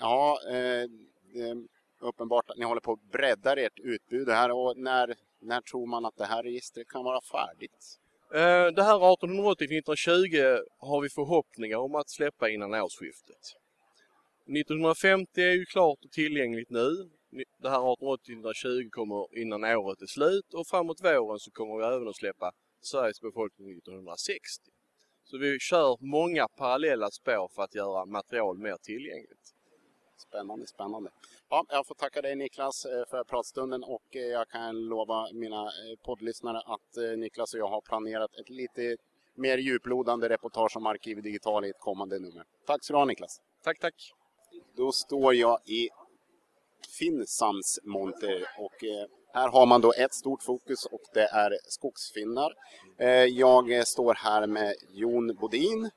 Ja, 0.00 0.40
eh, 0.46 0.88
det 1.32 1.40
är 1.40 1.64
uppenbart 2.00 2.50
att 2.50 2.58
ni 2.58 2.64
håller 2.64 2.80
på 2.80 2.92
att 2.92 3.02
bredda 3.12 3.56
ert 3.56 3.78
utbud 3.78 4.28
här 4.28 4.50
och 4.50 4.76
när, 4.76 5.14
när 5.44 5.60
tror 5.60 5.86
man 5.86 6.04
att 6.04 6.16
det 6.16 6.24
här 6.24 6.42
registret 6.42 6.88
kan 6.88 7.04
vara 7.04 7.20
färdigt? 7.20 7.98
Eh, 8.34 8.66
det 8.76 8.82
här 8.82 8.98
1880-1920 8.98 10.60
har 10.78 11.00
vi 11.00 11.08
förhoppningar 11.08 11.78
om 11.78 11.94
att 11.94 12.10
släppa 12.10 12.48
innan 12.48 12.74
årsskiftet. 12.74 13.44
1950 14.46 15.40
är 15.42 15.52
ju 15.52 15.64
klart 15.64 15.98
och 16.04 16.10
tillgängligt 16.10 16.70
nu. 16.70 17.10
Det 17.62 17.70
här 17.70 17.78
1880-1920 17.78 18.90
kommer 18.90 19.38
innan 19.38 19.64
året 19.64 20.02
är 20.02 20.06
slut 20.06 20.54
och 20.54 20.66
framåt 20.66 21.00
våren 21.04 21.38
så 21.38 21.50
kommer 21.50 21.78
vi 21.78 21.94
även 21.94 22.08
att 22.08 22.16
släppa 22.16 22.52
Sveriges 22.80 23.20
befolkning 23.20 23.70
1960. 23.70 24.70
Så 25.24 25.38
vi 25.38 25.58
kör 25.58 25.96
många 26.00 26.48
parallella 26.48 27.10
spår 27.10 27.48
för 27.54 27.62
att 27.62 27.74
göra 27.74 28.06
material 28.06 28.58
mer 28.58 28.76
tillgängligt. 28.82 29.53
Spännande, 30.28 30.66
spännande. 30.66 31.10
Ja, 31.48 31.64
jag 31.68 31.86
får 31.86 31.94
tacka 31.94 32.22
dig 32.22 32.36
Niklas 32.36 32.84
eh, 32.84 33.04
för 33.10 33.24
pratstunden 33.24 33.84
och 33.84 34.16
eh, 34.16 34.22
jag 34.22 34.48
kan 34.48 34.80
lova 34.80 35.28
mina 35.32 35.62
eh, 35.62 35.98
poddlyssnare 36.04 36.58
att 36.58 37.18
Niklas 37.18 37.54
och 37.54 37.60
jag 37.60 37.68
har 37.68 37.80
planerat 37.80 38.34
ett 38.34 38.50
lite 38.50 38.96
mer 39.34 39.58
djuplodande 39.58 40.28
reportage 40.28 40.76
om 40.76 40.86
Arkiv 40.86 41.22
Digital 41.22 41.64
i 41.64 41.70
ett 41.70 41.80
kommande 41.80 42.18
nummer. 42.18 42.44
Tack 42.66 42.84
så 42.84 42.92
du 42.92 42.96
ha 42.96 43.04
Niklas. 43.04 43.40
Tack, 43.62 43.78
tack. 43.78 44.12
Då 44.76 44.92
står 44.92 45.34
jag 45.34 45.58
i 45.64 45.88
Finsams 46.98 47.80
monter 47.82 48.46
och 48.58 48.84
här 49.32 49.48
har 49.48 49.66
man 49.66 49.80
då 49.80 49.92
ett 49.92 50.14
stort 50.14 50.42
fokus 50.42 50.86
och 50.86 51.00
det 51.14 51.28
är 51.28 51.58
skogsfinnar. 51.64 52.52
Jag 53.28 53.86
står 53.86 54.14
här 54.14 54.46
med 54.46 54.74
Jon 54.90 55.34
Bodin. 55.34 55.90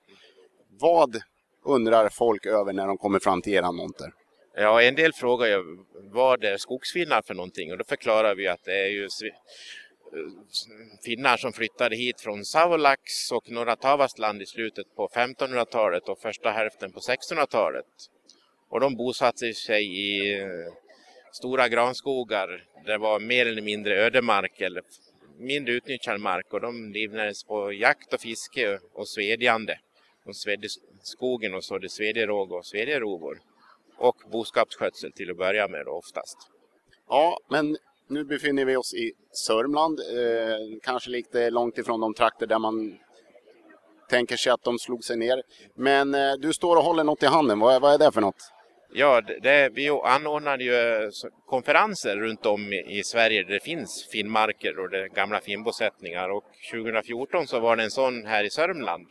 Vad 0.80 1.22
undrar 1.67 2.10
folk 2.10 2.45
över 2.45 2.73
när 2.73 2.88
de 2.88 2.97
kommer 2.97 3.19
fram 3.19 3.41
till 3.41 3.53
er 3.53 3.71
monter? 3.71 4.13
Ja, 4.56 4.82
en 4.82 4.95
del 4.95 5.13
frågar 5.13 5.47
ju 5.47 5.63
vad 6.13 6.43
är 6.43 6.58
skogsfinnar 6.58 7.21
för 7.21 7.34
någonting 7.34 7.71
och 7.71 7.77
då 7.77 7.84
förklarar 7.84 8.36
vi 8.36 8.47
att 8.47 8.63
det 8.63 8.80
är 8.80 8.89
ju 8.89 9.10
finnar 11.06 11.38
som 11.38 11.53
flyttade 11.53 11.95
hit 11.95 12.21
från 12.21 12.45
Savolax 12.45 13.32
och 13.32 13.51
norra 13.51 13.75
Tavastland 13.75 14.41
i 14.41 14.45
slutet 14.45 14.95
på 14.95 15.08
1500-talet 15.08 16.10
och 16.10 16.19
första 16.19 16.51
hälften 16.51 16.91
på 16.91 16.99
1600-talet. 16.99 17.86
Och 18.69 18.80
de 18.80 18.95
bosatte 18.95 19.53
sig 19.53 19.84
i 19.84 20.39
eh, 20.41 20.47
stora 21.32 21.67
granskogar 21.67 22.47
där 22.86 22.91
det 22.91 22.97
var 22.97 23.19
mer 23.19 23.45
eller 23.45 23.62
mindre 23.62 24.06
ödemark 24.06 24.62
eller 24.62 24.84
mindre 25.38 25.73
utnyttjad 25.73 26.19
mark 26.19 26.53
och 26.53 26.62
de 26.62 26.91
livnades 26.91 27.43
på 27.43 27.73
jakt 27.73 28.13
och 28.13 28.21
fiske 28.21 28.80
och 28.93 29.08
svedjande. 29.08 29.80
De 30.28 30.34
svedde 30.34 30.68
skogen 31.02 31.54
och 31.54 31.63
sådde 31.63 31.90
svedjeråg 31.90 32.52
och 32.52 32.66
svedjerovor 32.66 33.40
och 33.98 34.16
boskapsskötsel 34.32 35.12
till 35.12 35.32
att 35.32 35.38
börja 35.38 35.68
med 35.68 35.86
då 35.86 35.92
oftast. 35.92 36.38
Ja, 37.10 37.40
men 37.50 37.78
nu 38.08 38.24
befinner 38.24 38.66
vi 38.66 38.76
oss 38.76 38.94
i 38.94 39.12
Sörmland, 39.32 40.00
eh, 40.00 40.80
kanske 40.84 41.10
lite 41.10 41.50
långt 41.50 41.78
ifrån 41.78 42.00
de 42.00 42.13
trakter 42.13 42.48
där 42.48 42.60
man 42.60 42.98
tänker 44.10 44.38
sig 44.38 44.52
att 44.52 44.63
de 44.63 44.80
slog 44.80 45.04
sig 45.04 45.18
ner. 45.18 45.44
Men 45.76 46.16
eh, 46.16 46.34
du 46.34 46.54
står 46.54 46.76
och 46.76 46.84
håller 46.84 47.04
något 47.04 47.24
i 47.24 47.26
handen, 47.26 47.60
vad, 47.60 47.82
vad 47.82 47.94
är 47.94 47.98
det 48.06 48.12
för 48.12 48.22
något? 48.22 48.52
Ja, 48.94 49.22
det, 49.22 49.70
vi 49.74 49.90
anordnade 49.90 50.63
ju 50.63 50.76
eh, 50.76 51.10
konferenser 51.46 52.16
runt 52.16 52.46
om 52.46 52.74
i 52.74 53.04
Sverige 53.04 53.44
där 53.44 53.54
det 53.54 53.63
finns 53.63 54.08
finmarker 54.12 54.80
och 54.80 54.90
det 54.90 55.08
gamla 55.08 55.40
finbosättningar 55.42 56.30
och 56.30 56.44
2014 56.72 57.48
så 57.48 57.60
var 57.60 57.76
det 57.76 57.84
en 57.84 57.92
sån 57.92 58.26
här 58.26 58.44
i 58.44 58.50
Sörmland. 58.50 59.08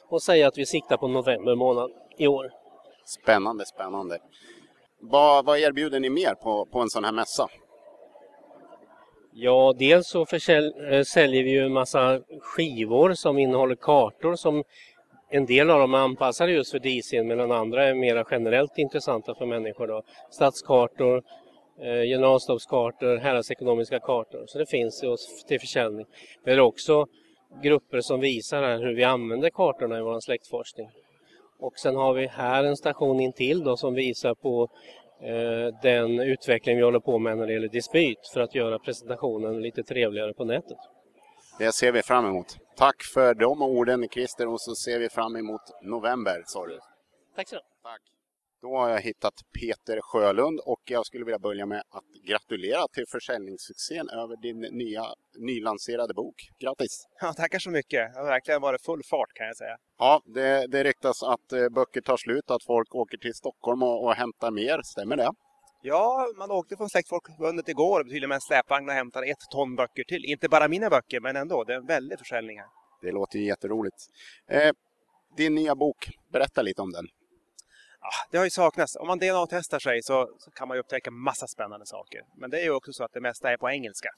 och 0.10 0.22
säga 0.22 0.48
att 0.48 0.58
vi 0.58 0.66
siktar 0.66 0.98
på 0.98 1.08
november 1.08 1.56
månad 1.56 1.92
i 2.18 2.28
år. 2.28 2.52
Spännande, 3.06 3.66
spännande. 3.66 4.20
Vad, 5.10 5.46
vad 5.46 5.60
erbjuder 5.60 6.00
ni 6.00 6.10
mer 6.10 6.36
på, 6.36 6.66
på 6.66 6.80
en 6.80 6.90
sån 6.90 7.04
här 7.04 7.12
mässa? 7.12 7.48
Ja, 9.34 9.74
dels 9.78 10.08
så 10.08 10.22
eh, 10.22 11.04
säljer 11.04 11.44
vi 11.44 11.50
ju 11.50 11.66
en 11.66 11.74
massa 11.74 12.22
skivor 12.42 13.14
som 13.14 13.38
innehåller 13.38 13.76
kartor 13.76 14.36
som 14.36 14.64
en 15.30 15.46
del 15.46 15.70
av 15.70 15.80
dem 15.80 15.94
är 15.94 15.98
anpassade 15.98 16.52
just 16.52 16.72
för 16.72 16.80
DC 16.80 17.24
medan 17.24 17.52
andra 17.52 17.84
är 17.84 17.94
mer 17.94 18.26
generellt 18.32 18.78
intressanta 18.78 19.36
för 19.36 19.46
människor. 19.46 19.88
Då. 19.88 20.02
Stadskartor, 20.32 21.24
eh, 21.82 22.02
generalstabskartor, 22.04 23.18
häradsekonomiska 23.18 24.00
kartor. 24.00 24.44
Så 24.48 24.58
det 24.58 24.66
finns 24.66 25.04
till 25.48 25.60
försäljning. 25.60 26.06
Vi 26.44 26.52
har 26.52 26.60
också 26.60 27.06
grupper 27.64 28.02
som 28.02 28.20
visar 28.20 28.78
hur 28.78 28.96
vi 28.96 29.04
använder 29.04 29.50
kartorna 29.50 29.98
i 29.98 30.02
vår 30.02 30.20
släktforskning. 30.20 30.90
Och 31.60 31.74
sen 31.78 31.96
har 31.96 32.14
vi 32.14 32.28
här 32.28 32.64
en 32.64 32.78
station 32.78 33.20
intill 33.20 33.64
då 33.64 33.78
som 33.78 33.94
visar 33.94 34.36
på 34.36 34.70
eh, 35.22 35.80
den 35.82 36.20
utveckling 36.20 36.78
vi 36.78 36.84
håller 36.84 37.00
på 37.00 37.20
med 37.20 37.38
när 37.38 37.48
det 37.48 37.54
gäller 37.54 37.68
dispyt 37.68 38.28
för 38.34 38.42
att 38.42 38.56
göra 38.56 38.80
presentationen 38.80 39.62
lite 39.62 39.84
trevligare 39.84 40.34
på 40.34 40.46
nätet. 40.46 40.78
Det 41.60 41.72
ser 41.72 41.92
vi 41.92 42.04
fram 42.04 42.26
emot. 42.26 42.58
Tack 42.76 43.04
för 43.14 43.34
de 43.34 43.62
orden 43.62 44.10
Christer 44.10 44.48
och 44.48 44.62
så 44.62 44.76
ser 44.76 45.00
vi 45.00 45.10
fram 45.10 45.36
emot 45.36 45.62
november 45.82 46.44
du. 46.68 46.80
Tack 47.36 47.50
så 47.50 47.56
Tack. 47.84 48.15
Då 48.66 48.78
har 48.78 48.90
jag 48.90 49.02
hittat 49.02 49.34
Peter 49.60 50.00
Sjölund 50.02 50.60
och 50.66 50.82
jag 50.86 51.06
skulle 51.06 51.26
vilja 51.26 51.40
börja 51.40 51.66
med 51.66 51.84
att 51.90 52.10
gratulera 52.28 52.88
till 52.94 53.06
försäljningssuccén 53.12 54.10
över 54.10 54.36
din 54.42 54.60
nya 54.62 55.06
nylanserade 55.38 56.14
bok. 56.14 56.36
Grattis! 56.60 57.08
Ja, 57.22 57.34
tackar 57.34 57.60
så 57.60 57.70
mycket. 57.70 58.14
Det 58.14 58.20
har 58.20 58.26
verkligen 58.26 58.62
varit 58.62 58.82
full 58.82 59.04
fart 59.10 59.34
kan 59.34 59.48
jag 59.48 59.58
säga. 59.58 59.78
Ja, 59.98 60.22
det, 60.26 60.68
det 60.68 60.84
ryktas 60.84 61.24
att 61.24 61.52
eh, 61.54 61.70
böcker 61.70 62.02
tar 62.02 62.18
slut, 62.18 62.52
att 62.52 62.64
folk 62.64 62.96
åker 62.96 63.18
till 63.18 63.34
Stockholm 63.34 63.84
och, 63.84 64.04
och 64.04 64.14
hämtar 64.14 64.52
mer. 64.52 64.82
Stämmer 64.84 65.18
det? 65.18 65.32
Ja, 65.82 66.28
man 66.38 66.52
åkte 66.52 66.78
från 66.78 66.90
Släktfolkförbundet 66.90 67.70
igår 67.70 68.04
tydligen 68.04 68.30
med 68.30 68.36
en 68.36 68.42
släpvagn 68.42 68.90
och 68.90 68.96
hämtade 68.96 69.28
ett 69.28 69.44
ton 69.52 69.76
böcker 69.76 70.04
till. 70.04 70.26
Inte 70.26 70.50
bara 70.50 70.68
mina 70.68 70.90
böcker, 70.90 71.20
men 71.20 71.36
ändå. 71.36 71.64
Det 71.64 71.74
är 71.74 71.78
en 71.78 71.86
väldig 71.86 72.20
försäljning 72.20 72.58
här. 72.60 72.68
Det 73.02 73.12
låter 73.12 73.40
ju 73.40 73.46
jätteroligt. 73.46 74.00
Eh, 74.50 74.72
din 75.38 75.56
nya 75.56 75.76
bok, 75.76 76.10
berätta 76.32 76.62
lite 76.62 76.82
om 76.82 76.92
den. 76.92 77.06
Ah, 78.08 78.28
det 78.32 78.38
har 78.38 78.46
ju 78.46 78.50
saknats. 78.50 78.96
Om 78.96 79.08
man 79.08 79.20
DNA-testar 79.20 79.80
sig 79.80 80.02
så, 80.02 80.30
så 80.40 80.52
kan 80.52 80.68
man 80.68 80.78
ju 80.78 80.80
upptäcka 80.80 81.12
massa 81.12 81.48
spännande 81.48 81.86
saker. 81.86 82.22
Men 82.38 82.50
det 82.50 82.60
är 82.60 82.64
ju 82.64 82.72
också 82.72 82.94
så 82.94 83.04
att 83.04 83.14
det 83.14 83.22
mesta 83.22 83.52
är 83.52 83.58
på 83.58 83.70
engelska. 83.70 84.10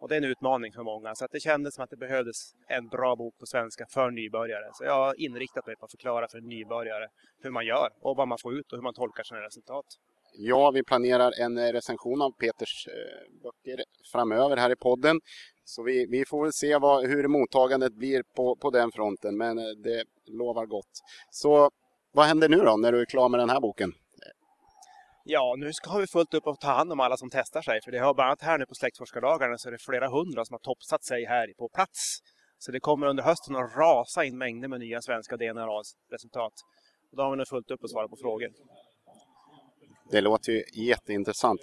Och 0.00 0.08
det 0.08 0.14
är 0.14 0.16
en 0.16 0.24
utmaning 0.24 0.72
för 0.72 0.82
många. 0.82 1.14
Så 1.14 1.24
att 1.24 1.30
det 1.30 1.40
kändes 1.40 1.74
som 1.74 1.84
att 1.84 1.90
det 1.90 1.96
behövdes 1.96 2.36
en 2.68 2.88
bra 2.88 3.16
bok 3.16 3.38
på 3.38 3.46
svenska 3.46 3.86
för 3.94 4.10
nybörjare. 4.10 4.70
Så 4.72 4.84
jag 4.84 4.94
har 4.94 5.20
inriktat 5.20 5.66
mig 5.66 5.76
på 5.76 5.84
att 5.84 5.90
förklara 5.90 6.28
för 6.28 6.40
nybörjare 6.40 7.08
hur 7.42 7.50
man 7.50 7.66
gör 7.66 7.88
och 8.00 8.16
vad 8.16 8.28
man 8.28 8.38
får 8.42 8.54
ut 8.58 8.72
och 8.72 8.78
hur 8.78 8.82
man 8.82 8.94
tolkar 8.94 9.22
sina 9.22 9.40
resultat. 9.40 9.86
Ja, 10.32 10.70
vi 10.70 10.82
planerar 10.84 11.32
en 11.40 11.58
eh, 11.58 11.72
recension 11.72 12.22
av 12.22 12.30
Peters 12.30 12.88
eh, 12.88 13.42
böcker 13.42 13.84
framöver 14.12 14.56
här 14.56 14.70
i 14.70 14.76
podden. 14.76 15.20
Så 15.64 15.82
vi, 15.82 16.06
vi 16.06 16.24
får 16.24 16.42
väl 16.42 16.52
se 16.52 16.78
vad, 16.78 17.06
hur 17.06 17.28
mottagandet 17.28 17.92
blir 17.92 18.22
på, 18.36 18.56
på 18.56 18.70
den 18.70 18.92
fronten, 18.92 19.36
men 19.36 19.58
eh, 19.58 19.64
det 19.64 20.04
lovar 20.26 20.66
gott. 20.66 20.94
Så 21.30 21.70
vad 22.12 22.26
händer 22.26 22.48
nu 22.48 22.56
då 22.56 22.76
när 22.76 22.92
du 22.92 23.00
är 23.00 23.04
klar 23.04 23.28
med 23.28 23.40
den 23.40 23.50
här 23.50 23.60
boken? 23.60 23.92
Ja, 25.24 25.54
nu 25.58 25.72
ska 25.72 25.98
vi 25.98 26.06
fullt 26.06 26.34
upp 26.34 26.46
och 26.46 26.60
ta 26.60 26.68
hand 26.68 26.92
om 26.92 27.00
alla 27.00 27.16
som 27.16 27.30
testar 27.30 27.62
sig. 27.62 27.80
För 27.84 27.90
det 27.90 27.98
har 27.98 28.14
bland 28.14 28.26
annat 28.28 28.42
här 28.42 28.58
nu 28.58 28.66
på 28.66 28.74
släktforskardagarna 28.74 29.58
så 29.58 29.68
är 29.68 29.72
det 29.72 29.78
flera 29.78 30.08
hundra 30.08 30.44
som 30.44 30.54
har 30.54 30.58
topsat 30.58 31.04
sig 31.04 31.24
här 31.24 31.52
på 31.58 31.68
plats. 31.68 32.18
Så 32.58 32.72
det 32.72 32.80
kommer 32.80 33.06
under 33.06 33.22
hösten 33.22 33.56
att 33.56 33.76
rasa 33.76 34.24
in 34.24 34.38
mängder 34.38 34.68
med 34.68 34.80
nya 34.80 35.02
svenska 35.02 35.36
DNA-resultat. 35.36 36.52
Och 37.10 37.16
då 37.16 37.22
har 37.22 37.30
vi 37.30 37.36
nu 37.36 37.44
fullt 37.44 37.70
upp 37.70 37.84
att 37.84 37.90
svara 37.90 38.08
på 38.08 38.16
frågor. 38.16 38.48
Det 40.10 40.20
låter 40.20 40.52
ju 40.52 40.64
jätteintressant. 40.74 41.60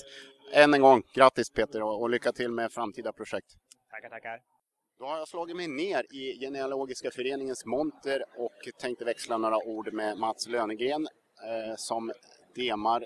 Än 0.54 0.74
en 0.74 0.82
gång, 0.82 1.04
grattis 1.14 1.50
Peter 1.50 1.82
och 1.82 2.10
lycka 2.10 2.32
till 2.32 2.52
med 2.52 2.72
framtida 2.72 3.14
projekt. 3.14 3.48
Tackar, 3.92 4.10
tackar. 4.10 4.57
Då 5.00 5.06
har 5.06 5.18
jag 5.18 5.28
slagit 5.28 5.56
mig 5.56 5.68
ner 5.68 6.06
i 6.14 6.40
Genealogiska 6.40 7.12
föreningens 7.12 7.66
monter 7.66 8.24
och 8.38 8.70
tänkte 8.80 9.06
växla 9.06 9.38
några 9.38 9.58
ord 9.58 9.94
med 9.94 10.18
Mats 10.18 10.48
Lönegren 10.48 11.08
eh, 11.44 11.76
som 11.76 12.12
demar 12.56 13.06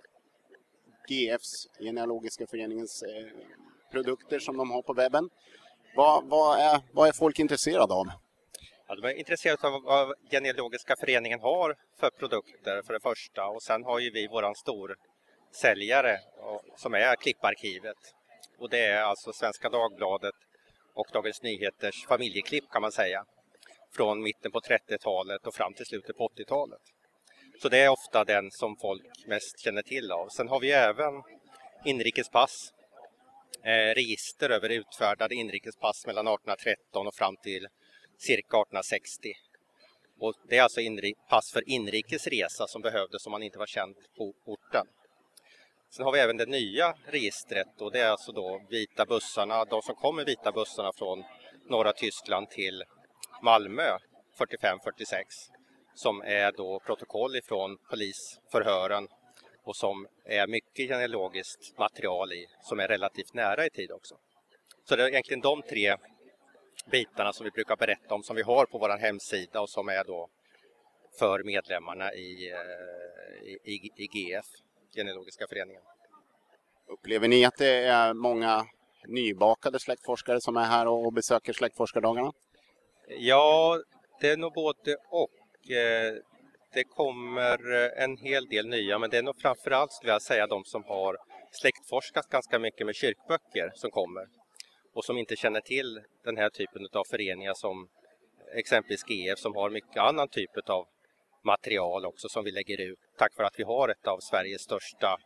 GFs, 1.08 1.67
Genealogiska 1.80 2.47
föreningens 2.47 3.04
eh, 3.04 3.25
produkter 3.91 4.39
som 4.39 4.58
de 4.58 4.71
har 4.71 4.82
på 4.82 4.93
webben. 4.93 5.30
Vad, 5.95 6.30
vad, 6.30 6.60
är, 6.60 6.82
vad 6.91 7.08
är 7.08 7.12
folk 7.12 7.39
intresserade 7.39 7.93
av? 7.93 8.08
Ja, 8.88 8.95
de 8.95 9.08
är 9.08 9.13
intresserade 9.13 9.67
av 9.67 9.84
vad 9.84 10.13
Genealogiska 10.32 10.95
föreningen 10.99 11.39
har 11.39 11.75
för 11.99 12.10
produkter 12.10 12.82
för 12.86 12.93
det 12.93 12.99
första 12.99 13.47
och 13.47 13.63
sen 13.63 13.84
har 13.84 13.99
ju 13.99 14.12
vi 14.12 14.27
våran 14.27 14.56
storsäljare 14.56 16.19
som 16.77 16.93
är 16.93 17.15
Klipparkivet. 17.15 17.97
Och 18.60 18.69
det 18.69 18.86
är 18.86 19.01
alltså 19.01 19.34
Svenska 19.34 19.69
Dagbladet 19.69 20.36
och 20.93 21.08
Dagens 21.13 21.41
Nyheters 21.41 22.06
familjeklipp 22.06 22.69
kan 22.71 22.82
man 22.82 22.91
säga. 22.91 23.25
Från 23.93 24.23
mitten 24.23 24.51
på 24.51 24.60
30-talet 24.60 25.47
och 25.47 25.56
fram 25.56 25.73
till 25.73 25.86
slutet 25.86 26.17
på 26.17 26.27
80-talet. 26.27 26.82
Så 27.62 27.69
det 27.69 27.77
är 27.77 27.89
ofta 27.89 28.23
den 28.23 28.51
som 28.51 28.77
folk 28.77 29.27
mest 29.27 29.60
känner 29.60 29.82
till 29.82 30.12
av. 30.12 30.30
Sen 30.30 30.47
har 30.47 30.60
vi 30.60 30.71
även 30.71 31.23
inrikespass, 31.86 32.73
eh, 33.63 33.93
register 33.95 34.49
över 34.49 34.69
utfärdade 34.69 35.36
inrikespass 35.36 36.08
mellan 36.08 36.27
1813 36.27 37.08
och 37.08 37.15
fram 37.15 37.38
till 37.38 37.67
cirka 38.17 38.58
1860. 38.58 39.34
Och 40.19 40.34
det 40.49 40.58
är 40.58 40.63
alltså 40.63 40.82
pass 41.30 41.51
för 41.51 41.69
inrikesresa 41.69 42.67
som 42.67 42.82
behövdes 42.82 43.25
om 43.25 43.32
man 43.32 43.43
inte 43.43 43.60
var 43.60 43.65
känd 43.65 43.95
på 44.17 44.34
orten. 44.45 44.88
Sen 45.91 46.06
har 46.06 46.12
vi 46.12 46.19
även 46.19 46.38
det 46.38 46.45
nya 46.45 46.93
registret 47.06 47.82
och 47.82 47.91
det 47.91 47.99
är 47.99 48.10
alltså 48.10 48.32
då 48.32 48.62
vita 48.69 49.06
bussarna, 49.06 49.65
de 49.65 49.82
som 49.82 49.95
kommer 49.95 50.25
vita 50.25 50.51
bussarna 50.51 50.91
från 50.97 51.23
norra 51.69 51.93
Tyskland 51.93 52.49
till 52.49 52.84
Malmö 53.41 53.97
45-46 54.38 55.23
som 55.95 56.21
är 56.21 56.51
då 56.51 56.80
protokoll 56.80 57.36
ifrån 57.36 57.77
polisförhören 57.89 59.08
och 59.63 59.75
som 59.75 60.08
är 60.25 60.47
mycket 60.47 60.88
genealogiskt 60.88 61.77
material 61.77 62.34
i, 62.34 62.47
som 62.62 62.80
är 62.80 62.88
relativt 62.88 63.34
nära 63.34 63.65
i 63.65 63.69
tid 63.69 63.91
också. 63.91 64.15
Så 64.84 64.95
det 64.95 65.04
är 65.04 65.08
egentligen 65.08 65.41
de 65.41 65.62
tre 65.62 65.95
bitarna 66.91 67.34
som 67.34 67.43
vi 67.43 67.51
brukar 67.51 67.75
berätta 67.75 68.15
om 68.15 68.23
som 68.23 68.36
vi 68.36 68.41
har 68.41 68.65
på 68.65 68.77
vår 68.77 68.97
hemsida 68.97 69.62
och 69.62 69.69
som 69.69 69.89
är 69.89 70.04
då 70.04 70.30
för 71.19 71.43
medlemmarna 71.43 72.13
i, 72.13 72.51
eh, 72.51 73.47
i, 73.47 73.73
i, 73.73 73.91
i 73.95 74.06
GF, 74.06 74.45
Genealogiska 74.95 75.47
föreningen. 75.47 75.82
Upplever 76.88 77.27
ni 77.27 77.45
att 77.45 77.58
det 77.58 77.86
är 77.86 78.13
många 78.13 78.65
nybakade 79.08 79.80
släktforskare 79.80 80.41
som 80.41 80.58
är 80.58 80.65
här 80.65 80.88
och 80.88 81.13
besöker 81.13 81.54
släktforskardagarna? 81.54 82.32
Ja, 83.08 83.82
det 84.21 84.30
är 84.30 84.38
nog 84.38 84.54
både 84.54 84.95
och. 85.10 85.71
Eh, 85.71 86.13
det 86.73 86.84
kommer 86.84 87.73
en 87.97 88.17
hel 88.17 88.45
del 88.45 88.67
nya, 88.67 88.99
men 88.99 89.10
det 89.10 89.17
är 89.17 89.23
nog 89.23 89.41
framförallt 89.41 89.91
skulle 89.91 90.12
jag 90.12 90.21
säga 90.21 90.47
de 90.47 90.63
som 90.65 90.84
har 90.84 91.17
släktforskat 91.51 92.30
ganska 92.30 92.60
mycket 92.60 92.86
med 92.86 92.95
kyrkböcker 92.95 93.71
som 93.75 93.91
kommer 93.91 94.27
och 94.93 95.06
som 95.06 95.17
inte 95.17 95.36
känner 95.36 95.62
till 95.62 96.01
den 96.23 96.38
här 96.38 96.49
typen 96.49 96.88
av 96.93 97.04
föreningar 97.10 97.54
som 97.54 97.88
exempelvis 98.54 99.10
GF 99.10 99.39
som 99.39 99.56
har 99.56 99.69
mycket 99.69 99.97
annan 99.97 100.27
typ 100.27 100.69
av 100.69 100.88
material 101.43 102.06
också 102.06 102.30
som 102.30 102.43
vi 102.43 102.51
lägger 102.51 102.82
ut 102.82 102.99
tack 103.17 103.38
vare 103.38 103.47
att 103.47 103.60
vi 103.60 103.63
har 103.63 103.89
ett 103.89 104.08
av 104.08 104.19
Sveriges 104.19 104.62
största 104.62 105.17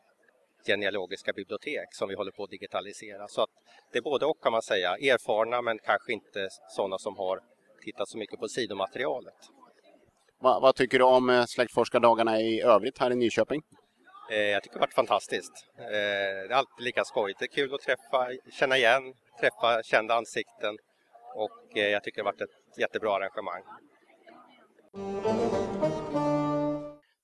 genealogiska 0.67 1.33
bibliotek 1.33 1.87
som 1.91 2.09
vi 2.09 2.15
håller 2.15 2.31
på 2.31 2.43
att 2.43 2.49
digitalisera. 2.49 3.27
Så 3.27 3.41
att 3.41 3.49
det 3.91 3.97
är 3.97 4.01
både 4.01 4.25
och 4.25 4.41
kan 4.41 4.51
man 4.51 4.61
säga, 4.61 4.89
erfarna 4.89 5.61
men 5.61 5.79
kanske 5.79 6.13
inte 6.13 6.47
sådana 6.75 6.97
som 6.97 7.17
har 7.17 7.39
tittat 7.83 8.09
så 8.09 8.17
mycket 8.17 8.39
på 8.39 8.47
sidomaterialet. 8.47 9.33
Va, 10.41 10.59
vad 10.61 10.75
tycker 10.75 10.99
du 10.99 11.05
om 11.05 11.29
eh, 11.29 11.45
släktforskardagarna 11.45 12.39
i 12.39 12.61
övrigt 12.61 12.99
här 12.99 13.11
i 13.11 13.15
Nyköping? 13.15 13.61
Eh, 14.31 14.37
jag 14.37 14.63
tycker 14.63 14.73
det 14.73 14.79
har 14.79 14.87
varit 14.87 14.93
fantastiskt. 14.93 15.53
Eh, 15.77 15.85
det 15.87 16.53
är 16.53 16.53
alltid 16.53 16.85
lika 16.85 17.03
skojigt. 17.03 17.39
Det 17.39 17.45
är 17.45 17.55
kul 17.55 17.73
att 17.73 17.81
träffa, 17.81 18.29
känna 18.51 18.77
igen, 18.77 19.13
träffa 19.39 19.83
kända 19.83 20.15
ansikten 20.15 20.77
och 21.35 21.77
jag 21.77 22.03
tycker 22.03 22.23
det 22.23 22.27
har 22.27 22.33
varit 22.33 22.41
ett 22.41 22.79
jättebra 22.79 23.15
arrangemang. 23.15 23.61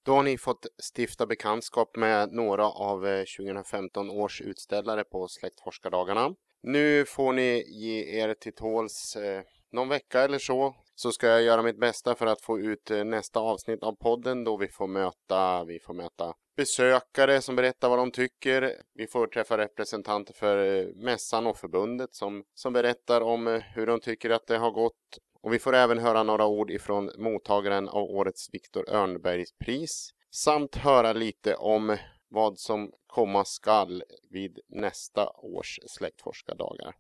Då 0.06 0.14
har 0.14 0.24
ni 0.24 0.38
fått 0.38 0.68
stifta 0.96 1.26
bekantskap 1.26 1.96
med 1.96 2.32
några 2.32 2.66
av 2.66 3.08
eh, 3.08 3.24
2015 3.38 4.10
års 4.10 4.42
utställare 4.42 5.04
på 5.04 5.28
Släktforskardagarna. 5.28 6.36
Nu 6.64 7.06
får 7.06 7.34
ni 7.34 7.64
ge 7.68 8.22
er 8.22 8.34
till 8.34 8.56
tåls 8.56 9.16
eh, 9.16 9.44
någon 9.72 9.90
vecka 9.90 10.22
eller 10.22 10.40
så 10.40 10.76
så 10.96 11.12
ska 11.12 11.28
jag 11.28 11.44
göra 11.44 11.62
mitt 11.62 11.80
bästa 11.80 12.16
för 12.16 12.26
att 12.26 12.42
få 12.42 12.60
ut 12.60 12.92
eh, 12.92 13.04
nästa 13.04 13.40
avsnitt 13.40 13.84
av 13.84 13.96
podden 13.96 14.44
då 14.44 14.58
vi 14.58 14.68
får 14.68 14.88
möta, 14.88 15.64
vi 15.64 15.80
får 15.80 15.94
möta 15.94 16.34
besökare 16.56 17.42
som 17.42 17.56
berättar 17.56 17.90
vad 17.90 17.98
de 18.00 18.12
tycker. 18.12 18.74
Vi 18.94 19.08
får 19.08 19.28
träffa 19.28 19.58
representanter 19.58 20.34
för 20.34 20.86
mässan 20.96 21.48
och 21.48 21.58
förbundet 21.58 22.16
som, 22.16 22.44
som 22.54 22.74
berättar 22.74 23.22
om 23.22 23.62
hur 23.76 23.88
de 23.88 24.00
tycker 24.00 24.30
att 24.30 24.48
det 24.48 24.58
har 24.58 24.72
gått. 24.72 25.20
Och 25.42 25.54
vi 25.54 25.60
får 25.60 25.76
även 25.76 26.00
höra 26.00 26.24
några 26.24 26.46
ord 26.46 26.72
ifrån 26.72 27.12
mottagaren 27.18 27.90
av 27.90 28.04
årets 28.04 28.54
Viktor 28.54 28.90
Örnbergs 28.90 29.54
pris 29.66 30.10
samt 30.32 30.76
höra 30.76 31.14
lite 31.14 31.56
om 31.56 31.98
vad 32.30 32.60
som 32.60 32.92
komma 33.08 33.46
skall 33.46 34.04
vid 34.30 34.60
nästa 34.68 35.30
års 35.30 35.80
släktforskardagar. 35.88 36.96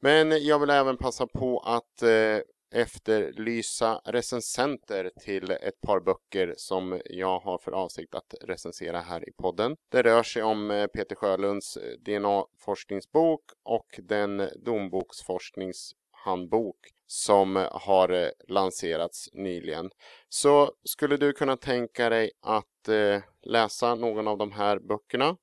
Men 0.00 0.44
jag 0.44 0.58
vill 0.58 0.70
även 0.70 0.96
passa 0.96 1.26
på 1.26 1.58
att 1.58 2.02
eh, 2.02 2.38
efterlysa 2.72 4.00
recensenter 4.04 5.10
till 5.20 5.50
ett 5.50 5.80
par 5.80 6.00
böcker 6.00 6.54
som 6.56 7.00
jag 7.04 7.40
har 7.40 7.58
för 7.58 7.72
avsikt 7.72 8.14
att 8.14 8.34
recensera 8.40 9.00
här 9.00 9.28
i 9.28 9.32
podden. 9.32 9.76
Det 9.88 10.02
rör 10.02 10.22
sig 10.22 10.42
om 10.42 10.70
eh, 10.70 10.86
Peter 10.86 11.16
Sjölunds 11.16 11.76
eh, 11.76 11.98
DNA-forskningsbok 11.98 13.44
och 13.62 14.00
den 14.02 14.48
domboksforskningshandbok 14.64 16.76
som 17.12 17.56
eh, 17.56 17.68
har 17.70 18.08
eh, 18.08 18.28
lanserats 18.48 19.28
nyligen. 19.32 19.90
Så 20.28 20.70
skulle 20.84 21.16
du 21.16 21.32
kunna 21.32 21.56
tänka 21.56 22.08
dig 22.08 22.30
att 22.42 22.88
eh, 22.88 23.20
läsa 23.42 23.94
någon 23.94 24.28
av 24.28 24.38
de 24.38 24.52
här 24.52 24.78
böckerna 24.78 25.36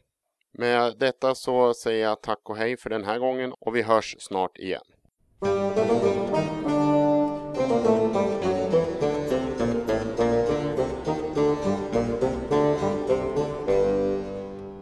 Med 0.52 1.00
detta 1.00 1.36
så 1.36 1.74
säger 1.74 2.04
jag 2.04 2.22
tack 2.22 2.50
och 2.50 2.58
hej 2.58 2.78
för 2.78 2.90
den 2.90 3.04
här 3.04 3.20
gången 3.20 3.54
och 3.60 3.76
vi 3.76 3.82
hörs 3.82 4.16
snart 4.20 4.58
igen. 4.58 4.84